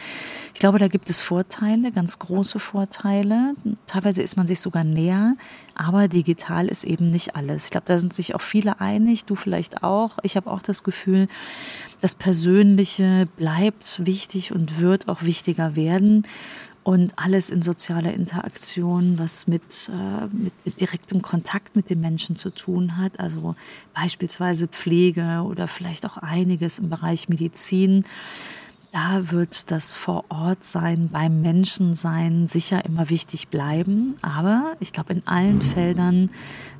Ich 0.54 0.60
glaube, 0.60 0.80
da 0.80 0.88
gibt 0.88 1.10
es 1.10 1.20
Vorteile, 1.20 1.92
ganz 1.92 2.20
große 2.20 2.60
Vorteile. 2.60 3.56
Teilweise 3.88 4.22
ist 4.22 4.38
man 4.38 4.48
sich 4.48 4.62
sogar 4.62 4.84
näher, 4.84 5.36
aber 5.74 6.08
digital 6.08 6.68
ist 6.68 6.86
eben 6.86 7.12
nicht 7.12 7.36
alles. 7.36 7.66
Ich 7.66 7.72
glaube, 7.72 7.88
da 7.88 7.98
sind 7.98 8.14
sich 8.14 8.36
auch 8.36 8.42
viele 8.42 8.80
einig, 8.80 9.26
du 9.26 9.36
vielleicht 9.36 9.84
auch. 9.84 10.18
Ich 10.24 10.38
habe 10.38 10.50
auch 10.50 10.62
das 10.62 10.84
Gefühl, 10.84 11.28
das 12.00 12.16
Persönliche 12.16 13.28
bleibt 13.36 14.06
wichtig 14.06 14.54
und 14.54 14.80
wird 14.80 15.10
auch 15.10 15.24
wichtiger 15.24 15.76
werden 15.76 16.24
und 16.86 17.14
alles 17.16 17.50
in 17.50 17.64
sozialer 17.64 18.14
Interaktion, 18.14 19.18
was 19.18 19.48
mit, 19.48 19.90
äh, 19.90 20.28
mit, 20.32 20.54
mit, 20.66 20.80
direktem 20.80 21.24
Kontakt 21.24 21.76
mit 21.76 21.90
den 21.90 22.00
Menschen 22.00 22.36
zu 22.36 22.52
tun 22.52 22.96
hat, 22.96 23.20
also 23.20 23.56
beispielsweise 23.96 24.68
Pflege 24.68 25.42
oder 25.50 25.68
vielleicht 25.68 26.06
auch 26.06 26.18
einiges 26.18 26.78
im 26.78 26.90
Bereich 26.90 27.28
Medizin. 27.28 28.06
Da 28.92 29.32
wird 29.32 29.72
das 29.72 29.96
Vor-Ort-Sein, 29.96 31.10
beim 31.12 31.42
Menschensein 31.42 32.48
sicher 32.48 32.86
immer 32.86 33.10
wichtig 33.10 33.48
bleiben. 33.48 34.16
Aber 34.22 34.78
ich 34.80 34.94
glaube, 34.94 35.14
in 35.14 35.26
allen 35.26 35.64
Feldern 35.64 36.30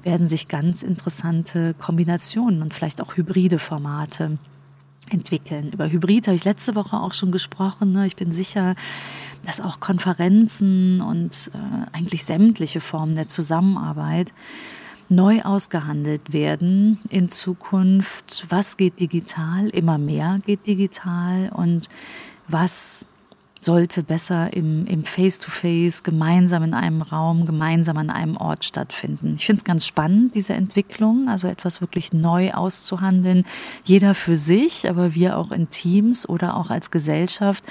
werden 0.04 0.30
sich 0.30 0.48
ganz 0.48 0.84
interessante 0.84 1.74
Kombinationen 1.74 2.62
und 2.62 2.76
vielleicht 2.76 3.02
auch 3.02 3.18
hybride 3.18 3.58
Formate 3.58 4.38
entwickeln. 5.10 5.72
Über 5.72 5.90
Hybrid 5.90 6.28
habe 6.28 6.36
ich 6.36 6.46
letzte 6.46 6.76
Woche 6.76 6.98
auch 6.98 7.14
schon 7.14 7.32
gesprochen. 7.32 7.92
Ne? 7.92 8.08
Ich 8.08 8.16
bin 8.16 8.32
sicher, 8.32 8.76
dass 9.46 9.62
auch 9.62 9.80
Konferenzen 9.80 11.02
und 11.02 11.52
äh, 11.54 11.96
eigentlich 11.96 12.26
sämtliche 12.26 12.82
Formen 12.82 13.16
der 13.16 13.28
Zusammenarbeit 13.28 14.34
neu 15.10 15.42
ausgehandelt 15.42 16.34
werden 16.34 17.00
in 17.10 17.30
Zukunft. 17.30 18.48
Was 18.50 18.78
geht 18.78 19.00
digital? 19.00 19.70
Immer 19.70 19.98
mehr 19.98 20.40
geht 20.46 20.66
digital 20.66 21.50
und 21.54 21.90
was 22.48 23.06
sollte 23.66 24.04
besser 24.04 24.54
im, 24.54 24.86
im 24.86 25.04
Face-to-Face, 25.04 26.04
gemeinsam 26.04 26.64
in 26.64 26.74
einem 26.74 27.02
Raum, 27.02 27.46
gemeinsam 27.46 27.98
an 27.98 28.10
einem 28.10 28.38
Ort 28.38 28.64
stattfinden. 28.64 29.36
Ich 29.38 29.46
finde 29.46 29.60
es 29.60 29.66
ganz 29.66 29.86
spannend, 29.86 30.36
diese 30.36 30.54
Entwicklung, 30.54 31.28
also 31.28 31.48
etwas 31.48 31.82
wirklich 31.82 32.14
neu 32.14 32.54
auszuhandeln, 32.54 33.44
jeder 33.84 34.16
für 34.16 34.36
sich, 34.36 34.90
aber 34.90 35.16
wir 35.16 35.38
auch 35.38 35.52
in 35.52 35.70
Teams 35.70 36.30
oder 36.30 36.56
auch 36.56 36.70
als 36.70 36.92
Gesellschaft, 36.92 37.64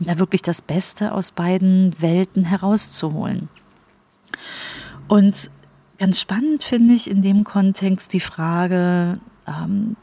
da 0.00 0.18
wirklich 0.18 0.42
das 0.42 0.62
Beste 0.62 1.12
aus 1.12 1.30
beiden 1.30 1.94
Welten 2.00 2.44
herauszuholen. 2.44 3.48
Und 5.06 5.50
ganz 5.98 6.20
spannend 6.20 6.64
finde 6.64 6.94
ich 6.94 7.10
in 7.10 7.22
dem 7.22 7.44
Kontext 7.44 8.12
die 8.12 8.20
Frage, 8.20 9.20
ähm, 9.46 9.96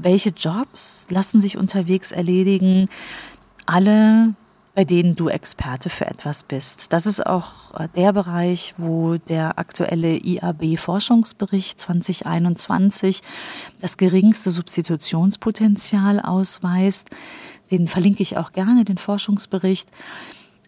welche 0.00 0.30
Jobs 0.30 1.06
lassen 1.10 1.40
sich 1.40 1.56
unterwegs 1.56 2.12
erledigen, 2.12 2.88
alle, 3.68 4.34
bei 4.74 4.84
denen 4.84 5.16
du 5.16 5.28
Experte 5.28 5.90
für 5.90 6.06
etwas 6.06 6.42
bist. 6.42 6.92
Das 6.92 7.04
ist 7.06 7.26
auch 7.26 7.74
äh, 7.78 7.88
der 7.96 8.12
Bereich, 8.12 8.74
wo 8.78 9.16
der 9.16 9.58
aktuelle 9.58 10.16
IAB-Forschungsbericht 10.16 11.80
2021 11.80 13.22
das 13.80 13.96
geringste 13.96 14.52
Substitutionspotenzial 14.52 16.20
ausweist. 16.20 17.10
Den 17.70 17.88
verlinke 17.88 18.22
ich 18.22 18.38
auch 18.38 18.52
gerne, 18.52 18.84
den 18.84 18.98
Forschungsbericht. 18.98 19.90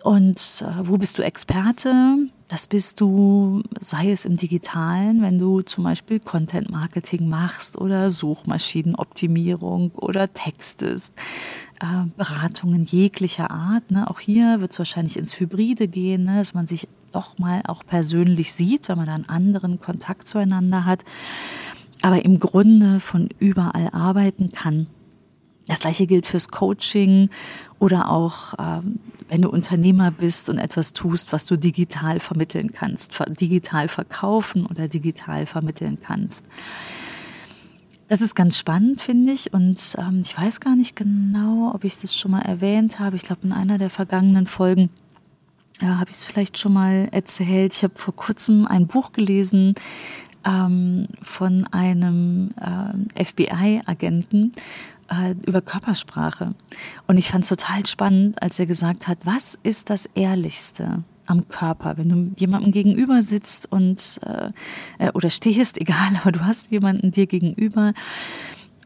Und 0.03 0.65
äh, 0.67 0.89
wo 0.89 0.97
bist 0.97 1.19
du 1.19 1.23
Experte? 1.23 2.17
Das 2.49 2.67
bist 2.67 3.01
du, 3.01 3.63
sei 3.79 4.11
es 4.11 4.25
im 4.25 4.37
digitalen, 4.37 5.23
wenn 5.23 5.39
du 5.39 5.63
zum 5.63 5.85
Beispiel 5.85 6.19
Content 6.19 6.71
Marketing 6.71 7.29
machst 7.29 7.79
oder 7.79 8.11
Suchmaschinenoptimierung 8.11 9.93
oder 9.95 10.33
textest, 10.33 11.13
äh, 11.81 12.07
Beratungen 12.17 12.85
jeglicher 12.85 13.51
Art. 13.51 13.91
Ne? 13.91 14.11
Auch 14.11 14.19
hier 14.21 14.61
wird 14.61 14.73
es 14.73 14.79
wahrscheinlich 14.79 15.17
ins 15.17 15.39
Hybride 15.39 15.87
gehen, 15.87 16.25
ne? 16.25 16.39
dass 16.39 16.55
man 16.55 16.67
sich 16.67 16.89
doch 17.13 17.39
mal 17.39 17.63
auch 17.67 17.85
persönlich 17.87 18.53
sieht, 18.53 18.89
wenn 18.89 18.99
man 18.99 19.07
dann 19.07 19.25
anderen 19.27 19.81
Kontakt 19.81 20.27
zueinander 20.27 20.85
hat, 20.85 21.05
aber 22.03 22.25
im 22.25 22.41
Grunde 22.41 23.01
von 23.01 23.29
überall 23.39 23.91
arbeiten 23.93 24.53
kann. 24.53 24.87
Das 25.71 25.79
gleiche 25.79 26.07
gilt 26.09 26.27
fürs 26.27 26.49
Coaching 26.49 27.31
oder 27.79 28.11
auch, 28.11 28.55
ähm, 28.59 28.99
wenn 29.29 29.43
du 29.43 29.49
Unternehmer 29.49 30.11
bist 30.11 30.51
und 30.51 30.59
etwas 30.59 30.93
tust, 30.93 31.33
was 31.33 31.47
du 31.47 31.57
digital 31.57 32.19
vermitteln 32.19 32.73
kannst, 32.73 33.17
digital 33.41 33.87
verkaufen 33.87 34.67
oder 34.67 34.89
digital 34.89 35.47
vermitteln 35.47 35.99
kannst. 36.03 36.45
Das 38.09 38.21
ist 38.21 38.35
ganz 38.35 38.59
spannend, 38.59 39.01
finde 39.01 39.33
ich. 39.33 39.53
Und 39.53 39.95
ähm, 39.97 40.23
ich 40.25 40.37
weiß 40.37 40.59
gar 40.59 40.75
nicht 40.75 40.97
genau, 40.97 41.71
ob 41.73 41.85
ich 41.85 42.01
das 42.01 42.17
schon 42.17 42.33
mal 42.33 42.43
erwähnt 42.43 42.99
habe. 42.99 43.15
Ich 43.15 43.23
glaube, 43.23 43.43
in 43.45 43.53
einer 43.53 43.79
der 43.79 43.91
vergangenen 43.91 44.49
Folgen 44.49 44.91
ja, 45.81 46.01
habe 46.01 46.11
ich 46.11 46.17
es 46.17 46.25
vielleicht 46.25 46.59
schon 46.59 46.73
mal 46.73 47.09
erzählt. 47.13 47.77
Ich 47.77 47.85
habe 47.85 47.95
vor 47.97 48.17
kurzem 48.17 48.67
ein 48.67 48.89
Buch 48.89 49.13
gelesen 49.13 49.77
ähm, 50.45 51.07
von 51.23 51.67
einem 51.71 52.51
äh, 52.57 53.25
FBI-Agenten, 53.25 54.53
äh, 55.11 55.35
über 55.47 55.61
Körpersprache. 55.61 56.55
Und 57.07 57.19
ich 57.19 57.29
fand 57.29 57.45
es 57.45 57.51
total 57.51 57.87
spannend, 57.87 58.41
als 58.43 58.59
er 58.59 58.67
gesagt 58.67 59.09
hat, 59.09 59.19
was 59.25 59.59
ist 59.63 59.91
das 59.91 60.07
Ehrlichste 60.15 61.05
am 61.27 61.49
Körper, 61.49 61.97
wenn 61.97 62.09
du 62.09 62.41
jemandem 62.41 62.73
gegenüber 62.73 63.23
sitzt 63.23 63.71
und 63.71 64.21
äh, 64.25 64.51
äh 64.99 65.11
oder 65.13 65.31
stehst, 65.31 65.79
egal, 65.81 66.17
aber 66.21 66.33
du 66.33 66.45
hast 66.45 66.71
jemanden 66.71 67.13
dir 67.13 67.27
gegenüber 67.27 67.93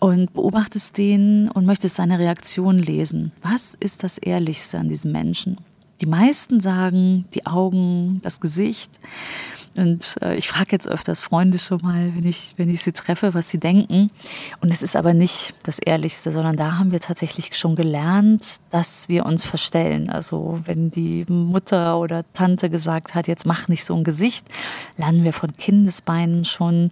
und 0.00 0.34
beobachtest 0.34 0.98
den 0.98 1.48
und 1.48 1.64
möchtest 1.64 1.96
seine 1.96 2.18
Reaktion 2.18 2.78
lesen. 2.78 3.32
Was 3.42 3.74
ist 3.74 4.02
das 4.02 4.18
Ehrlichste 4.18 4.78
an 4.78 4.88
diesem 4.88 5.12
Menschen? 5.12 5.56
Die 6.00 6.06
meisten 6.06 6.60
sagen 6.60 7.24
die 7.34 7.46
Augen, 7.46 8.20
das 8.22 8.40
Gesicht. 8.40 8.90
Und 9.76 10.16
äh, 10.22 10.36
ich 10.36 10.48
frage 10.48 10.70
jetzt 10.72 10.88
öfters 10.88 11.20
Freunde 11.20 11.58
schon 11.58 11.80
mal, 11.82 12.14
wenn 12.14 12.26
ich, 12.26 12.54
wenn 12.56 12.68
ich 12.68 12.82
sie 12.82 12.92
treffe, 12.92 13.34
was 13.34 13.50
sie 13.50 13.58
denken. 13.58 14.10
Und 14.60 14.70
es 14.70 14.82
ist 14.82 14.96
aber 14.96 15.14
nicht 15.14 15.54
das 15.64 15.78
Ehrlichste, 15.78 16.30
sondern 16.30 16.56
da 16.56 16.78
haben 16.78 16.92
wir 16.92 17.00
tatsächlich 17.00 17.56
schon 17.56 17.74
gelernt, 17.74 18.60
dass 18.70 19.08
wir 19.08 19.26
uns 19.26 19.44
verstellen. 19.44 20.10
Also 20.10 20.60
wenn 20.64 20.90
die 20.90 21.24
Mutter 21.28 21.98
oder 21.98 22.24
Tante 22.32 22.70
gesagt 22.70 23.14
hat, 23.14 23.26
jetzt 23.26 23.46
mach 23.46 23.68
nicht 23.68 23.84
so 23.84 23.94
ein 23.94 24.04
Gesicht, 24.04 24.46
lernen 24.96 25.24
wir 25.24 25.32
von 25.32 25.56
Kindesbeinen 25.56 26.44
schon, 26.44 26.90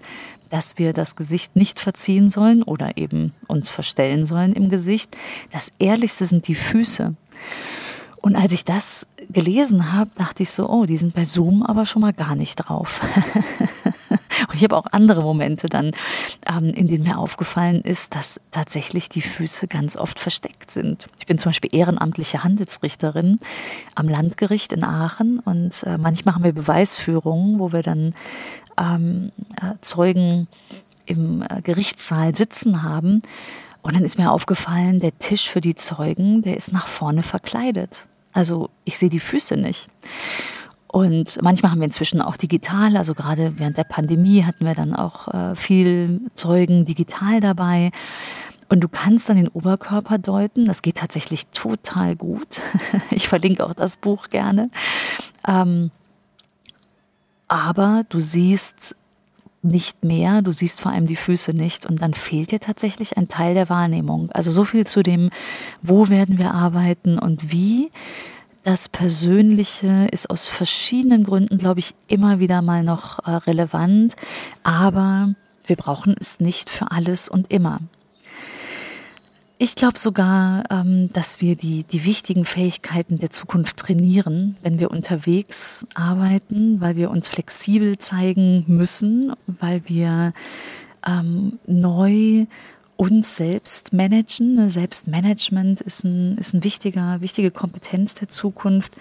dass 0.51 0.79
wir 0.79 0.93
das 0.93 1.17
Gesicht 1.17 1.57
nicht 1.57 1.81
verziehen 1.81 2.31
sollen 2.31 2.62
oder 2.62 2.99
eben 2.99 3.33
uns 3.47 3.71
verstellen 3.71 4.27
sollen 4.27 4.53
im 4.53 4.69
Gesicht. 4.69 5.17
Das 5.51 5.73
Ehrlichste 5.79 6.27
sind 6.27 6.47
die 6.47 6.55
Füße. 6.55 7.15
Und 8.23 8.37
als 8.37 8.52
ich 8.52 8.64
das 8.64 9.07
gelesen 9.31 9.93
habe, 9.93 10.11
dachte 10.17 10.45
ich 10.45 10.50
so, 10.52 10.69
oh, 10.69 10.87
die 10.87 10.97
sind 10.97 11.12
bei 11.12 11.25
Zoom 11.25 11.64
aber 11.64 11.85
schon 11.85 12.02
mal 12.02 12.12
gar 12.12 12.37
nicht 12.37 12.57
drauf. 12.57 13.00
Und 14.49 14.55
ich 14.55 14.64
habe 14.64 14.76
auch 14.76 14.87
andere 14.93 15.23
Momente 15.23 15.69
dann, 15.69 15.93
ähm, 16.47 16.71
in 16.71 16.87
denen 16.87 17.05
mir 17.05 17.19
aufgefallen 17.19 17.83
ist, 17.83 18.14
dass 18.14 18.41
tatsächlich 18.50 19.09
die 19.09 19.23
Füße 19.23 19.67
ganz 19.67 19.97
oft 19.97 20.19
versteckt 20.19 20.71
sind. 20.71 21.09
Ich 21.19 21.26
bin 21.26 21.38
zum 21.38 21.50
Beispiel 21.50 21.75
ehrenamtliche 21.75 22.45
Handelsrichterin 22.45 23.41
am 23.95 24.09
Landgericht 24.09 24.73
in 24.73 24.85
Aachen 24.85 25.41
und 25.41 25.83
äh, 25.85 25.99
manchmal 25.99 26.35
haben 26.35 26.45
wir 26.45 26.52
Beweisführungen, 26.52 27.59
wo 27.59 27.73
wir 27.73 27.83
dann 27.83 28.14
ähm, 28.79 29.33
äh, 29.57 29.75
Zeugen 29.81 30.49
im 31.07 31.43
äh, 31.43 31.61
Gerichtssaal 31.62 32.37
sitzen 32.37 32.83
haben. 32.83 33.23
Und 33.83 33.97
dann 33.97 34.05
ist 34.05 34.17
mir 34.19 34.31
aufgefallen, 34.31 35.00
der 35.00 35.19
Tisch 35.19 35.50
für 35.50 35.61
die 35.61 35.75
Zeugen, 35.75 36.43
der 36.43 36.57
ist 36.57 36.73
nach 36.73 36.87
vorne 36.87 37.25
verkleidet. 37.25 38.07
Also 38.33 38.71
ich 38.85 38.99
sehe 38.99 39.11
die 39.11 39.21
Füße 39.21 39.57
nicht. 39.57 39.89
Und 40.87 41.39
manchmal 41.43 41.73
haben 41.73 41.81
wir 41.81 41.87
inzwischen 41.87 42.21
auch 42.21 42.37
digital, 42.37 42.99
also 42.99 43.15
gerade 43.15 43.59
während 43.59 43.79
der 43.79 43.85
Pandemie 43.85 44.45
hatten 44.45 44.67
wir 44.67 44.75
dann 44.75 44.95
auch 44.95 45.29
äh, 45.29 45.57
viel 45.57 46.21
Zeugen 46.35 46.85
digital 46.85 47.41
dabei. 47.41 47.91
Und 48.69 48.81
du 48.81 48.89
kannst 48.89 49.29
dann 49.29 49.37
den 49.37 49.49
Oberkörper 49.49 50.19
deuten. 50.19 50.65
Das 50.67 50.83
geht 50.83 50.97
tatsächlich 50.97 51.47
total 51.49 52.17
gut. 52.17 52.61
Ich 53.11 53.29
verlinke 53.29 53.67
auch 53.67 53.75
das 53.75 53.97
Buch 53.97 54.31
gerne. 54.31 54.71
Ähm, 55.47 55.91
aber 57.49 58.05
du 58.09 58.19
siehst 58.21 58.97
nicht 59.62 60.04
mehr, 60.04 60.42
du 60.42 60.52
siehst 60.52 60.81
vor 60.81 60.92
allem 60.92 61.07
die 61.07 61.16
Füße 61.16 61.52
nicht 61.52 61.87
und 61.87 62.02
dann 62.02 62.14
fehlt 62.14 62.50
dir 62.50 62.61
tatsächlich 62.61 63.16
ein 63.16 63.28
Teil 63.28 63.54
der 63.54 63.69
Wahrnehmung. 63.69 64.31
Also 64.33 64.50
so 64.50 64.64
viel 64.64 64.87
zu 64.87 65.02
dem, 65.02 65.31
wo 65.83 66.09
werden 66.09 66.38
wir 66.38 66.52
arbeiten 66.52 67.19
und 67.19 67.52
wie. 67.52 67.90
Das 68.64 68.88
Persönliche 68.88 70.07
ist 70.12 70.31
aus 70.31 70.47
verschiedenen 70.47 71.25
Gründen, 71.25 71.59
glaube 71.59 71.81
ich, 71.81 71.95
immer 72.07 72.38
wieder 72.38 72.62
mal 72.62 72.85
noch 72.85 73.19
äh, 73.26 73.31
relevant, 73.31 74.14
aber 74.62 75.35
wir 75.66 75.76
brauchen 75.76 76.14
es 76.19 76.38
nicht 76.38 76.71
für 76.71 76.90
alles 76.90 77.28
und 77.28 77.50
immer. 77.50 77.81
Ich 79.64 79.76
glaube 79.76 79.97
sogar, 80.00 80.64
ähm, 80.71 81.12
dass 81.12 81.40
wir 81.40 81.54
die, 81.54 81.85
die 81.85 82.04
wichtigen 82.04 82.45
Fähigkeiten 82.45 83.21
der 83.21 83.31
Zukunft 83.31 83.76
trainieren, 83.76 84.57
wenn 84.64 84.81
wir 84.81 84.90
unterwegs 84.90 85.87
arbeiten, 85.95 86.81
weil 86.81 86.97
wir 86.97 87.12
uns 87.12 87.28
flexibel 87.28 87.97
zeigen 87.97 88.64
müssen, 88.66 89.33
weil 89.47 89.81
wir 89.87 90.33
ähm, 91.07 91.61
neu 91.69 92.47
uns 92.97 93.37
selbst 93.37 93.92
managen. 93.92 94.69
Selbstmanagement 94.69 95.81
ist 95.81 96.02
ein, 96.02 96.38
ist 96.38 96.54
ein 96.54 96.64
wichtiger, 96.64 97.21
wichtige 97.21 97.52
Kompetenz 97.52 98.16
der 98.16 98.28
Zukunft 98.28 98.97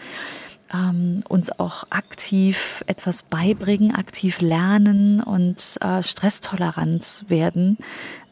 ähm, 0.73 1.23
uns 1.27 1.51
auch 1.59 1.85
aktiv 1.89 2.83
etwas 2.87 3.23
beibringen, 3.23 3.93
aktiv 3.93 4.41
lernen 4.41 5.21
und 5.21 5.77
äh, 5.81 6.01
stresstolerant 6.03 7.25
werden. 7.27 7.77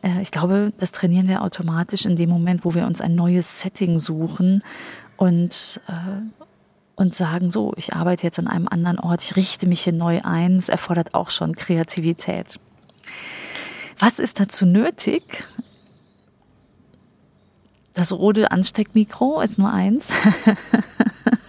Äh, 0.02 0.22
ich 0.22 0.32
glaube, 0.32 0.72
das 0.78 0.92
trainieren 0.92 1.28
wir 1.28 1.44
automatisch 1.44 2.06
in 2.06 2.16
dem 2.16 2.30
Moment, 2.30 2.66
wo 2.66 2.74
wir 2.74 2.86
uns 2.86 3.02
ein 3.02 3.16
neues 3.16 3.60
Setting 3.60 4.00
suchen 4.00 4.64
und 5.18 5.82
äh, 5.88 6.22
und 6.96 7.16
sagen, 7.16 7.50
so, 7.50 7.72
ich 7.78 7.94
arbeite 7.94 8.24
jetzt 8.24 8.40
an 8.40 8.50
einem 8.50 8.68
anderen 8.68 9.00
Ort, 9.00 9.24
ich 9.24 9.38
richte 9.38 9.70
mich 9.70 9.86
hier 9.86 9.94
neu 9.94 10.20
ein. 10.22 10.58
Es 10.58 10.68
erfordert 10.68 11.14
auch 11.14 11.30
schon 11.30 11.56
Kreativität. 11.56 12.60
Was 13.98 14.20
ist 14.20 14.42
dazu 14.42 14.66
nötig? 14.66 15.46
Das 17.94 18.12
rote 18.12 18.52
Ansteckmikro 18.52 19.40
ist 19.40 19.58
nur 19.58 19.72
eins. 19.72 20.12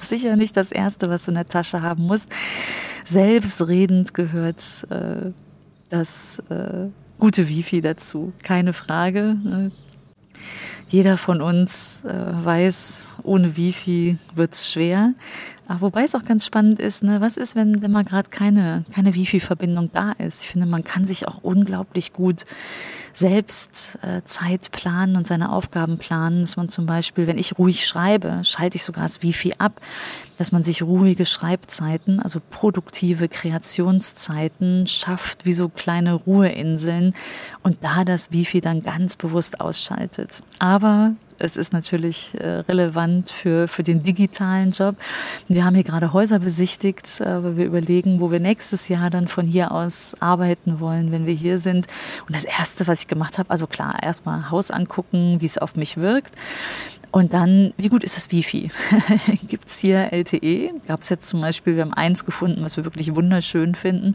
sicher 0.03 0.37
nicht 0.37 0.57
das 0.57 0.73
Erste, 0.73 1.11
was 1.11 1.25
du 1.25 1.31
in 1.31 1.37
der 1.37 1.49
Tasche 1.49 1.83
haben 1.83 2.07
musst. 2.07 2.29
Selbstredend 3.05 4.15
gehört 4.15 4.87
äh, 4.91 5.33
das 5.89 6.43
äh, 6.51 6.89
gute 7.19 7.49
Wifi 7.49 7.81
dazu, 7.81 8.33
keine 8.43 8.73
Frage. 8.73 9.37
Ne? 9.43 9.71
Jeder 10.89 11.17
von 11.17 11.41
uns 11.41 12.05
äh, 12.05 12.13
weiß, 12.13 13.05
ohne 13.23 13.57
Wifi 13.57 14.19
wird's 14.35 14.73
schwer. 14.73 15.15
Aber 15.71 15.83
wobei 15.83 16.03
es 16.03 16.17
auch 16.17 16.25
ganz 16.25 16.45
spannend 16.45 16.81
ist, 16.81 17.05
ne, 17.05 17.21
was 17.21 17.37
ist, 17.37 17.55
wenn, 17.55 17.81
wenn 17.81 17.93
mal 17.93 18.03
gerade 18.03 18.29
keine, 18.29 18.85
keine 18.93 19.15
Wifi-Verbindung 19.15 19.91
da 19.93 20.11
ist? 20.19 20.43
Ich 20.43 20.51
finde, 20.51 20.67
man 20.67 20.83
kann 20.83 21.07
sich 21.07 21.29
auch 21.29 21.45
unglaublich 21.45 22.13
gut 22.13 22.45
selbst 23.13 23.97
äh, 24.03 24.23
Zeit 24.25 24.73
planen 24.73 25.15
und 25.15 25.29
seine 25.29 25.53
Aufgaben 25.53 25.97
planen, 25.97 26.41
dass 26.41 26.57
man 26.57 26.71
zum 26.71 26.87
Beispiel, 26.87 27.29
wenn 27.29 27.39
ich 27.39 27.57
ruhig 27.57 27.87
schreibe, 27.87 28.41
schalte 28.43 28.79
ich 28.79 28.83
sogar 28.83 29.05
das 29.05 29.23
Wifi 29.23 29.55
ab, 29.59 29.81
dass 30.39 30.51
man 30.51 30.65
sich 30.65 30.83
ruhige 30.83 31.25
Schreibzeiten, 31.25 32.19
also 32.19 32.41
produktive 32.51 33.29
Kreationszeiten 33.29 34.89
schafft, 34.89 35.47
wie 35.47 35.53
so 35.53 35.69
kleine 35.69 36.15
Ruheinseln 36.15 37.15
und 37.63 37.85
da 37.85 38.05
das 38.05 38.33
Wifi 38.33 38.61
dann 38.61 38.83
ganz 38.83 39.15
bewusst 39.15 39.61
ausschaltet. 39.61 40.43
Aber 40.59 41.13
es 41.41 41.57
ist 41.57 41.73
natürlich 41.73 42.35
äh, 42.39 42.61
relevant 42.69 43.31
für, 43.31 43.67
für 43.67 43.83
den 43.83 44.03
digitalen 44.03 44.71
Job. 44.71 44.97
Wir 45.49 45.65
haben 45.65 45.75
hier 45.75 45.85
gerade 45.85 46.13
Häuser 46.13 46.39
besichtigt, 46.39 47.21
äh, 47.21 47.43
weil 47.43 47.57
wir 47.57 47.67
überlegen, 47.67 48.21
wo 48.21 48.31
wir 48.31 48.41
nächstes 48.41 48.89
Jahr 48.89 49.11
dann 49.11 49.27
von 49.27 49.47
hier 49.47 49.73
aus 49.73 50.15
arbeiten 50.21 50.81
wollen, 50.81 51.11
wenn 51.13 51.27
wir 51.27 51.35
hier 51.35 51.59
sind. 51.59 51.87
Und 52.27 52.37
das 52.37 52.45
Erste, 52.45 52.87
was 52.87 53.01
ich 53.01 53.09
gemacht 53.09 53.39
habe, 53.39 53.51
also 53.51 53.67
klar, 53.67 53.97
erstmal 54.03 54.51
Haus 54.51 54.71
angucken, 54.71 55.41
wie 55.41 55.47
es 55.47 55.59
auf 55.59 55.77
mich 55.77 55.97
wirkt. 55.97 56.35
Und 57.13 57.35
dann, 57.35 57.73
wie 57.77 57.89
gut 57.89 58.05
ist 58.05 58.17
das 58.17 58.31
Wifi? 58.31 58.71
Gibt 59.49 59.69
es 59.69 59.79
hier 59.79 60.13
LTE? 60.13 60.71
Gab 60.87 61.01
es 61.03 61.09
jetzt 61.09 61.27
zum 61.27 61.41
Beispiel, 61.41 61.75
wir 61.75 61.83
haben 61.83 61.95
eins 61.95 62.25
gefunden, 62.25 62.63
was 62.63 62.77
wir 62.77 62.85
wirklich 62.85 63.15
wunderschön 63.17 63.75
finden. 63.75 64.15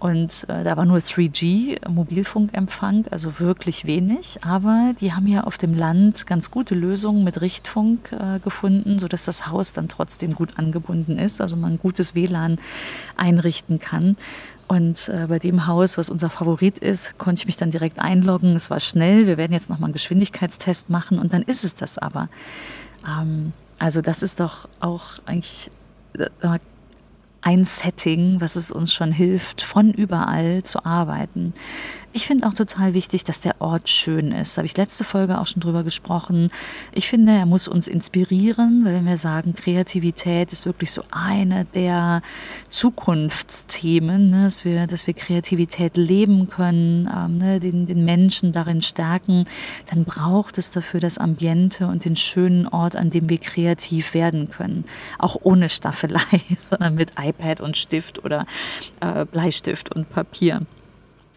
Und 0.00 0.48
äh, 0.48 0.64
da 0.64 0.78
war 0.78 0.86
nur 0.86 0.98
3G 0.98 1.86
Mobilfunkempfang, 1.86 3.04
also 3.10 3.38
wirklich 3.38 3.84
wenig. 3.84 4.38
Aber 4.42 4.94
die 4.98 5.12
haben 5.12 5.26
ja 5.26 5.44
auf 5.44 5.58
dem 5.58 5.74
Land 5.74 6.26
ganz 6.26 6.50
gute 6.50 6.74
Lösungen 6.74 7.22
mit 7.22 7.42
Richtfunk 7.42 8.10
äh, 8.12 8.38
gefunden, 8.40 8.98
sodass 8.98 9.26
das 9.26 9.46
Haus 9.46 9.74
dann 9.74 9.88
trotzdem 9.88 10.34
gut 10.34 10.58
angebunden 10.58 11.18
ist, 11.18 11.42
also 11.42 11.58
man 11.58 11.78
gutes 11.78 12.14
WLAN 12.14 12.56
einrichten 13.16 13.78
kann. 13.78 14.16
Und 14.68 15.10
äh, 15.10 15.26
bei 15.28 15.38
dem 15.38 15.66
Haus, 15.66 15.98
was 15.98 16.08
unser 16.08 16.30
Favorit 16.30 16.78
ist, 16.78 17.18
konnte 17.18 17.40
ich 17.40 17.46
mich 17.46 17.58
dann 17.58 17.70
direkt 17.70 17.98
einloggen. 17.98 18.56
Es 18.56 18.70
war 18.70 18.80
schnell. 18.80 19.26
Wir 19.26 19.36
werden 19.36 19.52
jetzt 19.52 19.68
nochmal 19.68 19.88
einen 19.88 19.92
Geschwindigkeitstest 19.92 20.88
machen 20.88 21.18
und 21.18 21.34
dann 21.34 21.42
ist 21.42 21.62
es 21.62 21.74
das 21.74 21.98
aber. 21.98 22.30
Ähm, 23.06 23.52
also 23.78 24.00
das 24.00 24.22
ist 24.22 24.40
doch 24.40 24.66
auch 24.78 25.18
eigentlich 25.26 25.70
ein 27.42 27.64
Setting, 27.64 28.40
was 28.40 28.56
es 28.56 28.70
uns 28.70 28.92
schon 28.92 29.12
hilft, 29.12 29.62
von 29.62 29.92
überall 29.92 30.62
zu 30.62 30.84
arbeiten. 30.84 31.54
Ich 32.12 32.26
finde 32.26 32.48
auch 32.48 32.54
total 32.54 32.92
wichtig, 32.92 33.22
dass 33.22 33.40
der 33.40 33.60
Ort 33.60 33.88
schön 33.88 34.32
ist. 34.32 34.56
Da 34.56 34.60
habe 34.60 34.66
ich 34.66 34.76
letzte 34.76 35.04
Folge 35.04 35.38
auch 35.38 35.46
schon 35.46 35.60
drüber 35.60 35.84
gesprochen. 35.84 36.50
Ich 36.90 37.08
finde, 37.08 37.32
er 37.32 37.46
muss 37.46 37.68
uns 37.68 37.86
inspirieren, 37.86 38.84
weil 38.84 38.94
wenn 38.94 39.06
wir 39.06 39.16
sagen, 39.16 39.54
Kreativität 39.54 40.52
ist 40.52 40.66
wirklich 40.66 40.90
so 40.90 41.04
eine 41.12 41.66
der 41.66 42.22
Zukunftsthemen, 42.68 44.28
ne, 44.28 44.44
dass, 44.44 44.64
wir, 44.64 44.88
dass 44.88 45.06
wir 45.06 45.14
Kreativität 45.14 45.96
leben 45.96 46.50
können, 46.50 47.08
ähm, 47.14 47.38
ne, 47.38 47.60
den, 47.60 47.86
den 47.86 48.04
Menschen 48.04 48.50
darin 48.50 48.82
stärken, 48.82 49.44
dann 49.88 50.04
braucht 50.04 50.58
es 50.58 50.72
dafür 50.72 50.98
das 50.98 51.16
Ambiente 51.16 51.86
und 51.86 52.04
den 52.04 52.16
schönen 52.16 52.66
Ort, 52.66 52.96
an 52.96 53.10
dem 53.10 53.30
wir 53.30 53.38
kreativ 53.38 54.14
werden 54.14 54.50
können. 54.50 54.84
Auch 55.20 55.36
ohne 55.42 55.68
Staffelei, 55.68 56.40
sondern 56.58 56.96
mit 56.96 57.12
iPad 57.20 57.60
und 57.60 57.76
Stift 57.76 58.24
oder 58.24 58.46
äh, 58.98 59.24
Bleistift 59.26 59.94
und 59.94 60.10
Papier. 60.10 60.66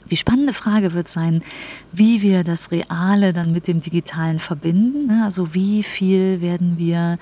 Die 0.10 0.18
spannende 0.18 0.54
Frage 0.54 0.94
wird 0.94 1.08
sein, 1.08 1.42
wie 1.92 2.22
wir 2.22 2.44
das 2.44 2.72
Reale 2.72 3.34
dann 3.34 3.52
mit 3.52 3.68
dem 3.68 3.82
Digitalen 3.82 4.40
verbinden. 4.40 5.08
Ne? 5.08 5.22
Also 5.24 5.54
wie 5.54 5.84
viel 5.84 6.42
werden 6.42 6.78
wir 6.78 7.18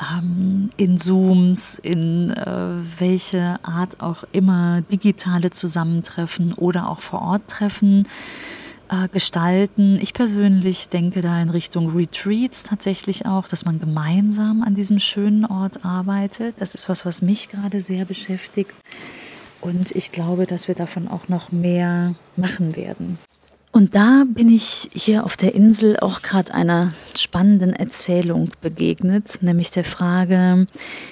ähm, 0.00 0.70
in 0.76 0.98
Zooms, 0.98 1.78
in 1.78 2.30
äh, 2.30 2.70
welche 2.98 3.58
Art 3.62 4.00
auch 4.00 4.24
immer 4.32 4.82
digitale 4.82 5.50
Zusammentreffen 5.50 6.52
oder 6.54 6.88
auch 6.88 7.00
vor 7.00 7.22
Ort 7.22 7.48
Treffen 7.48 8.06
äh, 8.88 9.08
gestalten. 9.08 9.98
Ich 10.00 10.12
persönlich 10.12 10.88
denke 10.88 11.20
da 11.20 11.40
in 11.40 11.50
Richtung 11.50 11.96
Retreats 11.96 12.62
tatsächlich 12.62 13.26
auch, 13.26 13.48
dass 13.48 13.64
man 13.64 13.78
gemeinsam 13.78 14.62
an 14.62 14.74
diesem 14.74 14.98
schönen 14.98 15.44
Ort 15.44 15.84
arbeitet. 15.84 16.56
Das 16.58 16.74
ist 16.74 16.88
was, 16.88 17.04
was 17.04 17.22
mich 17.22 17.48
gerade 17.48 17.80
sehr 17.80 18.04
beschäftigt. 18.04 18.72
Und 19.66 19.90
ich 19.96 20.12
glaube, 20.12 20.46
dass 20.46 20.68
wir 20.68 20.76
davon 20.76 21.08
auch 21.08 21.28
noch 21.28 21.50
mehr 21.50 22.14
machen 22.36 22.76
werden. 22.76 23.18
Und 23.72 23.96
da 23.96 24.22
bin 24.26 24.48
ich 24.48 24.88
hier 24.94 25.24
auf 25.24 25.36
der 25.36 25.56
Insel 25.56 25.98
auch 25.98 26.22
gerade 26.22 26.54
einer 26.54 26.92
spannenden 27.16 27.72
Erzählung 27.72 28.50
begegnet, 28.62 29.38
nämlich 29.42 29.72
der 29.72 29.82
Frage, 29.82 30.68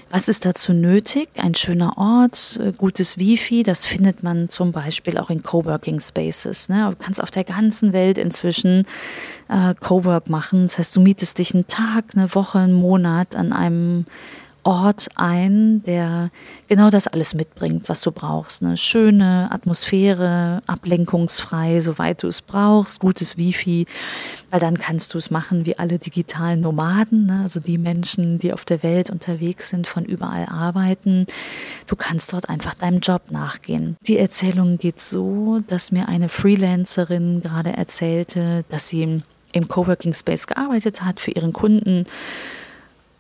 was 0.08 0.28
ist 0.28 0.46
dazu 0.46 0.72
nötig? 0.72 1.28
Ein 1.36 1.56
schöner 1.56 1.98
Ort, 1.98 2.60
äh, 2.62 2.72
gutes 2.72 3.18
Wifi, 3.18 3.64
das 3.64 3.84
findet 3.84 4.22
man 4.22 4.48
zum 4.50 4.70
Beispiel 4.70 5.18
auch 5.18 5.30
in 5.30 5.42
Coworking 5.42 6.00
Spaces. 6.00 6.68
Ne? 6.68 6.88
Du 6.88 6.96
kannst 6.96 7.20
auf 7.20 7.32
der 7.32 7.44
ganzen 7.44 7.92
Welt 7.92 8.18
inzwischen 8.18 8.86
äh, 9.48 9.74
Cowork 9.74 10.30
machen. 10.30 10.62
Das 10.62 10.78
heißt, 10.78 10.96
du 10.96 11.00
mietest 11.00 11.38
dich 11.38 11.52
einen 11.54 11.66
Tag, 11.66 12.04
eine 12.14 12.32
Woche, 12.36 12.60
einen 12.60 12.72
Monat 12.72 13.34
an 13.34 13.52
einem 13.52 14.06
Ort 14.64 15.08
ein, 15.14 15.82
der 15.84 16.30
genau 16.68 16.88
das 16.88 17.06
alles 17.06 17.34
mitbringt, 17.34 17.88
was 17.90 18.00
du 18.00 18.12
brauchst. 18.12 18.62
Eine 18.62 18.78
schöne 18.78 19.48
Atmosphäre, 19.52 20.62
ablenkungsfrei, 20.66 21.80
soweit 21.80 22.22
du 22.22 22.28
es 22.28 22.40
brauchst, 22.40 23.00
gutes 23.00 23.36
Wifi, 23.36 23.86
weil 24.50 24.60
dann 24.60 24.78
kannst 24.78 25.12
du 25.12 25.18
es 25.18 25.30
machen 25.30 25.66
wie 25.66 25.78
alle 25.78 25.98
digitalen 25.98 26.62
Nomaden, 26.62 27.26
ne? 27.26 27.40
also 27.42 27.60
die 27.60 27.76
Menschen, 27.76 28.38
die 28.38 28.54
auf 28.54 28.64
der 28.64 28.82
Welt 28.82 29.10
unterwegs 29.10 29.68
sind, 29.68 29.86
von 29.86 30.06
überall 30.06 30.46
arbeiten. 30.46 31.26
Du 31.86 31.94
kannst 31.94 32.32
dort 32.32 32.48
einfach 32.48 32.72
deinem 32.74 33.00
Job 33.00 33.30
nachgehen. 33.30 33.96
Die 34.06 34.18
Erzählung 34.18 34.78
geht 34.78 35.00
so, 35.00 35.60
dass 35.66 35.92
mir 35.92 36.08
eine 36.08 36.30
Freelancerin 36.30 37.42
gerade 37.42 37.76
erzählte, 37.76 38.64
dass 38.70 38.88
sie 38.88 39.22
im 39.52 39.68
Coworking 39.68 40.14
Space 40.14 40.46
gearbeitet 40.46 41.02
hat 41.02 41.20
für 41.20 41.32
ihren 41.32 41.52
Kunden 41.52 42.06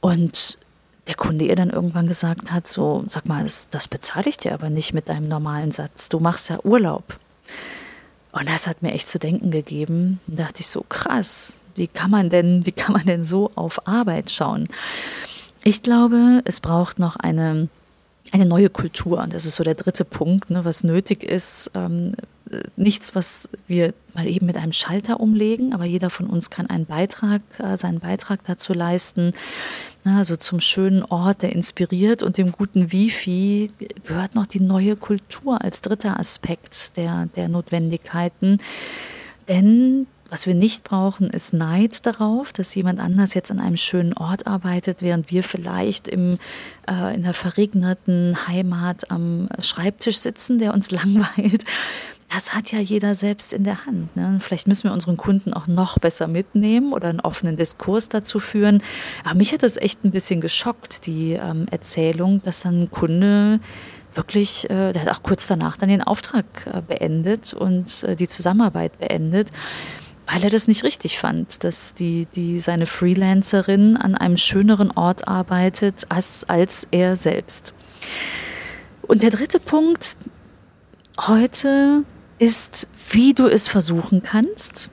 und 0.00 0.58
der 1.06 1.14
Kunde 1.14 1.44
ihr 1.44 1.56
dann 1.56 1.70
irgendwann 1.70 2.06
gesagt 2.06 2.50
hat, 2.50 2.66
so, 2.66 3.04
sag 3.08 3.26
mal, 3.26 3.44
das, 3.44 3.68
das 3.68 3.88
bezahle 3.88 4.28
ich 4.28 4.38
dir 4.38 4.54
aber 4.54 4.70
nicht 4.70 4.94
mit 4.94 5.08
deinem 5.08 5.28
normalen 5.28 5.72
Satz. 5.72 6.08
Du 6.08 6.18
machst 6.18 6.48
ja 6.48 6.58
Urlaub. 6.64 7.18
Und 8.32 8.48
das 8.48 8.66
hat 8.66 8.82
mir 8.82 8.92
echt 8.92 9.08
zu 9.08 9.18
denken 9.18 9.50
gegeben. 9.50 10.20
Da 10.26 10.44
dachte 10.44 10.60
ich 10.60 10.66
so, 10.66 10.84
krass, 10.88 11.60
wie 11.76 11.86
kann 11.86 12.10
man 12.10 12.30
denn, 12.30 12.66
wie 12.66 12.72
kann 12.72 12.92
man 12.92 13.04
denn 13.04 13.24
so 13.24 13.50
auf 13.54 13.86
Arbeit 13.86 14.30
schauen? 14.30 14.68
Ich 15.62 15.82
glaube, 15.82 16.42
es 16.44 16.60
braucht 16.60 16.98
noch 16.98 17.16
eine, 17.16 17.68
eine 18.32 18.46
neue 18.46 18.70
Kultur. 18.70 19.26
Das 19.28 19.44
ist 19.44 19.56
so 19.56 19.64
der 19.64 19.74
dritte 19.74 20.04
Punkt, 20.04 20.50
ne, 20.50 20.64
was 20.64 20.84
nötig 20.84 21.22
ist. 21.22 21.70
Ähm, 21.74 22.14
nichts, 22.76 23.14
was 23.14 23.48
wir 23.66 23.94
mal 24.14 24.26
eben 24.26 24.46
mit 24.46 24.56
einem 24.56 24.72
Schalter 24.72 25.20
umlegen, 25.20 25.72
aber 25.72 25.84
jeder 25.84 26.10
von 26.10 26.26
uns 26.26 26.50
kann 26.50 26.68
einen 26.68 26.86
Beitrag, 26.86 27.42
äh, 27.58 27.76
seinen 27.76 28.00
Beitrag 28.00 28.40
dazu 28.44 28.72
leisten. 28.72 29.32
Also 30.04 30.36
zum 30.36 30.60
schönen 30.60 31.02
Ort, 31.02 31.40
der 31.42 31.52
inspiriert 31.52 32.22
und 32.22 32.36
dem 32.36 32.52
guten 32.52 32.92
Wifi 32.92 33.70
gehört 34.04 34.34
noch 34.34 34.46
die 34.46 34.60
neue 34.60 34.96
Kultur 34.96 35.62
als 35.62 35.80
dritter 35.80 36.20
Aspekt 36.20 36.96
der, 36.98 37.26
der 37.34 37.48
Notwendigkeiten. 37.48 38.58
Denn 39.48 40.06
Was 40.34 40.48
wir 40.48 40.54
nicht 40.56 40.82
brauchen, 40.82 41.30
ist 41.30 41.52
Neid 41.52 42.06
darauf, 42.06 42.52
dass 42.52 42.74
jemand 42.74 42.98
anders 42.98 43.34
jetzt 43.34 43.52
an 43.52 43.60
einem 43.60 43.76
schönen 43.76 44.14
Ort 44.14 44.48
arbeitet, 44.48 45.00
während 45.00 45.30
wir 45.30 45.44
vielleicht 45.44 46.08
im, 46.08 46.38
äh, 46.88 47.14
in 47.14 47.22
der 47.22 47.34
verregneten 47.34 48.36
Heimat 48.48 49.12
am 49.12 49.48
Schreibtisch 49.60 50.18
sitzen, 50.18 50.58
der 50.58 50.74
uns 50.74 50.90
langweilt. 50.90 51.64
Das 52.30 52.54
hat 52.54 52.72
ja 52.72 52.80
jeder 52.80 53.14
selbst 53.14 53.52
in 53.52 53.64
der 53.64 53.86
Hand. 53.86 54.16
Ne? 54.16 54.38
Vielleicht 54.40 54.66
müssen 54.66 54.84
wir 54.84 54.92
unseren 54.92 55.16
Kunden 55.16 55.54
auch 55.54 55.66
noch 55.66 55.98
besser 55.98 56.26
mitnehmen 56.26 56.92
oder 56.92 57.08
einen 57.08 57.20
offenen 57.20 57.56
Diskurs 57.56 58.08
dazu 58.08 58.40
führen. 58.40 58.82
Aber 59.24 59.34
mich 59.36 59.52
hat 59.52 59.62
das 59.62 59.76
echt 59.76 60.04
ein 60.04 60.10
bisschen 60.10 60.40
geschockt, 60.40 61.06
die 61.06 61.34
ähm, 61.34 61.66
Erzählung, 61.70 62.42
dass 62.42 62.62
dann 62.62 62.84
ein 62.84 62.90
Kunde 62.90 63.60
wirklich, 64.14 64.68
äh, 64.70 64.92
der 64.92 65.02
hat 65.02 65.08
auch 65.08 65.22
kurz 65.22 65.46
danach 65.46 65.76
dann 65.76 65.88
den 65.88 66.02
Auftrag 66.02 66.44
äh, 66.66 66.80
beendet 66.80 67.52
und 67.52 68.02
äh, 68.04 68.16
die 68.16 68.28
Zusammenarbeit 68.28 68.98
beendet 68.98 69.50
weil 70.26 70.42
er 70.42 70.50
das 70.50 70.68
nicht 70.68 70.84
richtig 70.84 71.18
fand, 71.18 71.64
dass 71.64 71.94
die, 71.94 72.26
die 72.34 72.58
seine 72.60 72.86
Freelancerin 72.86 73.96
an 73.96 74.14
einem 74.14 74.36
schöneren 74.36 74.90
Ort 74.90 75.28
arbeitet 75.28 76.06
als, 76.08 76.44
als 76.48 76.86
er 76.90 77.16
selbst. 77.16 77.74
Und 79.02 79.22
der 79.22 79.30
dritte 79.30 79.60
Punkt 79.60 80.16
heute 81.18 82.04
ist, 82.38 82.88
wie 83.10 83.34
du 83.34 83.46
es 83.46 83.68
versuchen 83.68 84.22
kannst, 84.22 84.90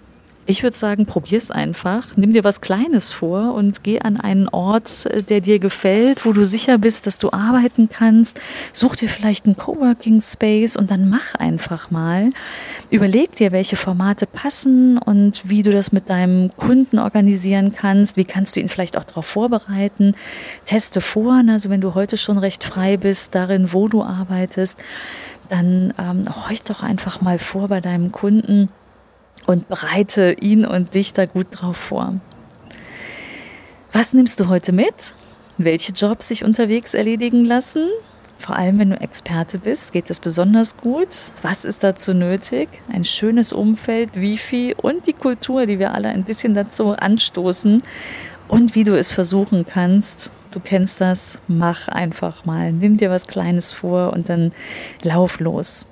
ich 0.52 0.64
würde 0.64 0.76
sagen, 0.76 1.06
probier 1.06 1.38
es 1.38 1.50
einfach. 1.50 2.18
Nimm 2.18 2.34
dir 2.34 2.44
was 2.44 2.60
Kleines 2.60 3.10
vor 3.10 3.54
und 3.54 3.84
geh 3.84 4.02
an 4.02 4.18
einen 4.18 4.50
Ort, 4.50 5.06
äh, 5.06 5.24
der 5.24 5.40
dir 5.42 5.60
gefällt, 5.60 6.26
wo 6.26 6.34
du 6.34 6.46
sicher 6.46 6.78
bist, 6.78 7.08
dass 7.08 7.18
du 7.18 7.32
arbeiten 7.32 7.90
kannst. 7.90 8.40
Such 8.74 8.98
dir 8.98 9.10
vielleicht 9.10 9.46
einen 9.46 9.56
Coworking 9.56 10.22
Space 10.22 10.76
und 10.76 10.92
dann 10.92 11.10
mach 11.10 11.36
einfach 11.36 11.90
mal. 11.90 12.30
Überleg 12.90 13.36
dir, 13.38 13.52
welche 13.52 13.78
Formate 13.78 14.28
passen 14.28 14.98
und 14.98 15.42
wie 15.46 15.64
du 15.64 15.72
das 15.72 15.94
mit 15.94 16.10
deinem 16.10 16.56
Kunden 16.58 17.00
organisieren 17.00 17.74
kannst. 17.74 18.18
Wie 18.18 18.26
kannst 18.26 18.56
du 18.56 18.60
ihn 18.60 18.70
vielleicht 18.70 18.98
auch 18.98 19.06
darauf 19.06 19.26
vorbereiten? 19.26 20.16
Teste 20.66 21.00
vor. 21.00 21.42
Also 21.48 21.70
wenn 21.70 21.82
du 21.82 21.96
heute 21.96 22.18
schon 22.18 22.38
recht 22.38 22.64
frei 22.66 22.98
bist 22.98 23.36
darin, 23.36 23.72
wo 23.72 23.88
du 23.88 24.04
arbeitest, 24.04 24.78
dann 25.48 25.94
ähm, 25.98 26.24
horch 26.30 26.64
doch 26.64 26.84
einfach 26.84 27.22
mal 27.22 27.40
vor 27.40 27.70
bei 27.70 27.80
deinem 27.80 28.12
Kunden 28.12 28.70
und 29.52 29.68
bereite 29.68 30.32
ihn 30.40 30.66
und 30.66 30.96
dich 30.96 31.12
da 31.14 31.26
gut 31.26 31.48
drauf 31.52 31.76
vor. 31.76 32.16
Was 33.92 34.14
nimmst 34.14 34.40
du 34.40 34.48
heute 34.48 34.72
mit? 34.72 35.14
Welche 35.58 35.92
Jobs 35.92 36.30
sich 36.30 36.46
unterwegs 36.46 36.94
erledigen 36.94 37.44
lassen? 37.44 37.90
Vor 38.38 38.56
allem, 38.56 38.80
wenn 38.80 38.92
du 38.92 39.00
Experte 39.00 39.60
bist, 39.60 39.92
geht 39.92 40.10
das 40.10 40.22
besonders 40.22 40.78
gut. 40.78 41.10
Was 41.42 41.66
ist 41.66 41.84
dazu 41.84 42.14
nötig? 42.14 42.70
Ein 42.92 43.04
schönes 43.04 43.52
Umfeld, 43.52 44.16
Wifi 44.16 44.74
und 44.76 45.06
die 45.06 45.14
Kultur, 45.14 45.66
die 45.66 45.78
wir 45.78 45.94
alle 45.94 46.08
ein 46.08 46.24
bisschen 46.24 46.54
dazu 46.54 46.92
anstoßen. 46.94 47.84
Und 48.48 48.74
wie 48.74 48.86
du 48.86 48.98
es 48.98 49.12
versuchen 49.12 49.66
kannst. 49.66 50.32
Du 50.52 50.60
kennst 50.60 51.02
das, 51.02 51.40
mach 51.48 51.90
einfach 51.90 52.46
mal. 52.46 52.72
Nimm 52.72 52.98
dir 52.98 53.10
was 53.10 53.28
Kleines 53.28 53.74
vor 53.74 54.14
und 54.14 54.30
dann 54.30 54.54
lauf 55.04 55.40
los. 55.40 55.86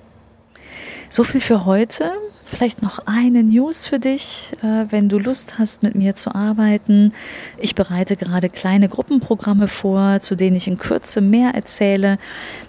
So 1.09 1.23
viel 1.23 1.41
für 1.41 1.65
heute. 1.65 2.11
Vielleicht 2.51 2.81
noch 2.81 2.99
eine 3.05 3.43
News 3.43 3.85
für 3.85 3.99
dich, 3.99 4.53
äh, 4.63 4.85
wenn 4.89 5.07
du 5.07 5.19
Lust 5.19 5.59
hast, 5.59 5.83
mit 5.83 5.93
mir 5.93 6.15
zu 6.15 6.33
arbeiten. 6.33 7.13
Ich 7.59 7.75
bereite 7.75 8.15
gerade 8.15 8.49
kleine 8.49 8.89
Gruppenprogramme 8.89 9.67
vor, 9.67 10.19
zu 10.19 10.35
denen 10.35 10.55
ich 10.55 10.67
in 10.67 10.79
Kürze 10.79 11.21
mehr 11.21 11.53
erzähle. 11.53 12.17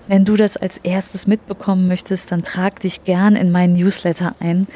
Wenn 0.07 0.27
du 0.27 0.37
das 0.37 0.59
als 0.59 0.79
erstes 0.79 1.27
mitbekommen 1.27 1.89
möchtest, 1.89 2.31
dann 2.31 2.43
trag 2.43 2.81
dich 2.81 3.05
gern 3.05 3.37
in 3.37 3.51
meinen 3.51 3.75
Newsletter 3.75 4.35
ein. 4.39 4.69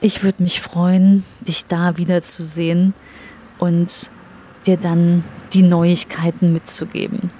Ich 0.00 0.22
würde 0.22 0.44
mich 0.44 0.60
freuen, 0.60 1.24
dich 1.40 1.66
da 1.66 1.98
wiederzusehen 1.98 2.94
und 3.58 4.08
dir 4.66 4.76
dann 4.76 5.24
die 5.52 5.62
Neuigkeiten 5.62 6.52
mitzugeben. 6.52 7.30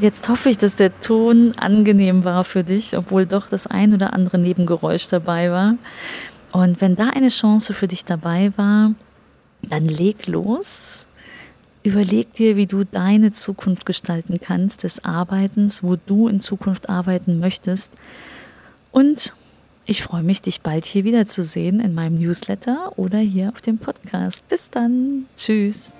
Jetzt 0.00 0.28
hoffe 0.28 0.48
ich, 0.48 0.58
dass 0.58 0.76
der 0.76 1.00
Ton 1.00 1.52
angenehm 1.56 2.24
war 2.24 2.44
für 2.44 2.64
dich, 2.64 2.96
obwohl 2.96 3.26
doch 3.26 3.48
das 3.48 3.66
ein 3.66 3.94
oder 3.94 4.14
andere 4.14 4.38
Nebengeräusch 4.38 5.08
dabei 5.08 5.50
war. 5.50 5.76
Und 6.56 6.80
wenn 6.80 6.96
da 6.96 7.10
eine 7.10 7.28
Chance 7.28 7.74
für 7.74 7.86
dich 7.86 8.06
dabei 8.06 8.50
war, 8.56 8.94
dann 9.60 9.84
leg 9.84 10.26
los. 10.26 11.06
Überleg 11.82 12.32
dir, 12.32 12.56
wie 12.56 12.64
du 12.64 12.84
deine 12.84 13.30
Zukunft 13.30 13.84
gestalten 13.84 14.40
kannst 14.40 14.82
des 14.82 15.04
Arbeitens, 15.04 15.82
wo 15.82 15.96
du 15.96 16.28
in 16.28 16.40
Zukunft 16.40 16.88
arbeiten 16.88 17.40
möchtest. 17.40 17.92
Und 18.90 19.36
ich 19.84 20.02
freue 20.02 20.22
mich, 20.22 20.40
dich 20.40 20.62
bald 20.62 20.86
hier 20.86 21.04
wiederzusehen 21.04 21.78
in 21.78 21.92
meinem 21.92 22.18
Newsletter 22.18 22.94
oder 22.96 23.18
hier 23.18 23.50
auf 23.50 23.60
dem 23.60 23.76
Podcast. 23.76 24.48
Bis 24.48 24.70
dann. 24.70 25.26
Tschüss. 25.36 25.92